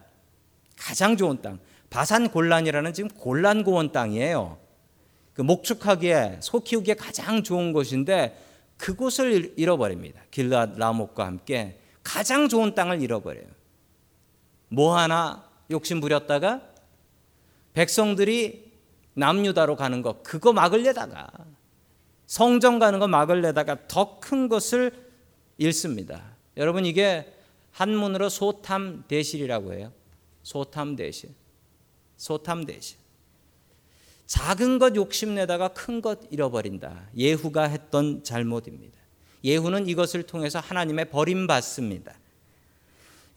가장 0.78 1.18
좋은 1.18 1.42
땅, 1.42 1.60
바산 1.90 2.30
골란이라는 2.30 2.94
지금 2.94 3.10
골란 3.10 3.66
고원 3.66 3.92
땅이에요. 3.92 4.58
그 5.34 5.42
목축하기에 5.42 6.40
소 6.42 6.62
키우기에 6.62 6.94
가장 6.94 7.44
좋은 7.44 7.74
곳인데 7.74 8.42
그곳을 8.78 9.54
잃어버립니다. 9.58 10.22
길랏 10.32 10.78
라목과 10.78 11.26
함께 11.26 11.78
가장 12.04 12.48
좋은 12.48 12.74
땅을 12.74 13.02
잃어버려요. 13.02 13.48
뭐 14.70 14.98
하나 14.98 15.44
욕심 15.70 16.00
부렸다가 16.00 16.62
백성들이 17.74 18.72
남유다로 19.13 19.76
가는 19.76 20.02
거 20.02 20.22
그거 20.24 20.54
막을래다가 20.54 21.28
성전 22.28 22.80
가는 22.80 23.00
거 23.00 23.08
막을래다가 23.10 23.88
더 23.90 24.20
큰 24.20 24.48
것을 24.48 25.07
잃습니다. 25.58 26.24
여러분 26.56 26.86
이게 26.86 27.32
한문으로 27.72 28.30
소탐 28.30 29.04
대실이라고 29.08 29.74
해요. 29.74 29.91
소탐 30.43 30.96
대실. 30.96 31.30
소탐 32.17 32.65
대실. 32.65 32.98
작은 34.26 34.80
것 34.80 34.96
욕심내다가 34.96 35.70
큰 35.70 36.02
것 36.02 36.20
잃어버린다. 36.32 37.10
예후가 37.15 37.63
했던 37.63 38.24
잘못입니다. 38.24 38.98
예후는 39.43 39.88
이것을 39.88 40.24
통해서 40.24 40.60
하나님의 40.60 41.10
버림받습니다. 41.10 42.13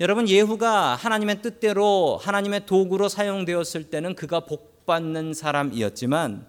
여러분 0.01 0.29
예후가 0.29 0.97
하나님의 0.97 1.43
뜻대로 1.43 2.19
하나님의 2.23 2.65
도구로 2.67 3.09
사용되었을 3.09 3.91
때는 3.91 4.15
그가 4.15 4.41
복받는 4.41 5.35
사람이었지만 5.35 6.47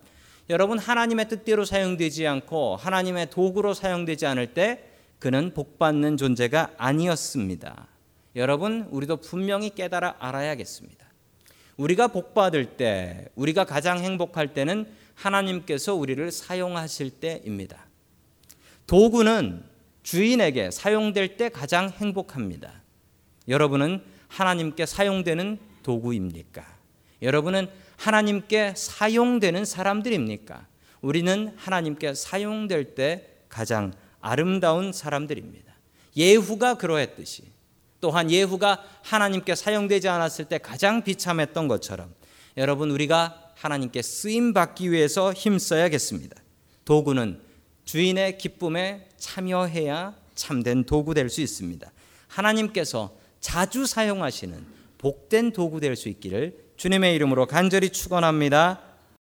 여러분 0.50 0.80
하나님의 0.80 1.28
뜻대로 1.28 1.66
사용되지 1.66 2.26
않고 2.28 2.78
하나님의 2.78 3.30
도구로 3.30 3.74
사용되지 3.74 4.26
않을 4.26 4.54
때 4.54 4.91
그는 5.22 5.54
복받는 5.54 6.18
존재가 6.18 6.74
아니었습니다. 6.80 7.88
여러분 8.36 8.88
우리도 8.90 9.18
분명히 9.18 9.70
깨달아 9.70 10.16
알아야겠습니다. 10.18 11.06
우리가 11.78 12.08
복받을 12.08 12.76
때 12.76 13.28
우리가 13.36 13.66
가장 13.66 14.00
행복할 14.00 14.56
때는 14.56 14.92
하나님께서 15.14 15.94
우리를 15.94 16.32
사용하실 16.32 17.12
때입니다. 17.12 17.86
도구는 18.88 19.64
주인에게 20.02 20.72
사용될 20.72 21.38
때 21.38 21.50
가장 21.50 21.90
행복합니다. 21.90 22.82
여러분은 23.48 24.02
하나님께 24.28 24.88
사용되는 24.88 25.60
도구입니까? 25.84 26.66
여러분은 27.22 27.70
하나님께 27.98 28.74
사용되는 28.76 29.66
사람들입니까? 29.66 30.66
우리는 31.02 31.54
하나님께 31.58 32.16
사용될 32.16 32.96
때 32.96 33.28
가장 33.50 33.94
아름다운 34.22 34.94
사람들입니다. 34.94 35.74
예후가 36.16 36.76
그러했듯이 36.76 37.44
또한 38.00 38.32
예후가 38.32 38.84
하나님께 39.04 39.56
사용되지 39.56 40.10
않았을 40.10 40.46
때 40.46 40.58
가장 40.58 41.04
비참했던 41.04 41.68
것처럼 41.68 42.14
여러분 42.58 42.92
우리가 42.92 43.52
하나님께 43.56 44.02
쓰임 44.02 44.54
받기 44.54 44.92
위해서 44.92 45.34
힘써야겠습니다. 45.34 46.36
도구는 46.86 47.40
주인의 47.86 48.38
기쁨에 48.38 49.08
참여해야 49.18 50.16
참된 50.36 50.84
도구 50.84 51.14
될 51.14 51.30
수 51.30 51.42
있습니다. 51.42 51.92
하나님께서 52.28 53.16
자주 53.40 53.86
사용하시는 53.86 54.66
복된 54.98 55.52
도구 55.52 55.80
될 55.80 55.96
수 55.96 56.10
있기를 56.10 56.58
주님의 56.78 57.16
이름으로 57.16 57.46
간절히 57.46 57.90
축원합니다. 57.90 58.82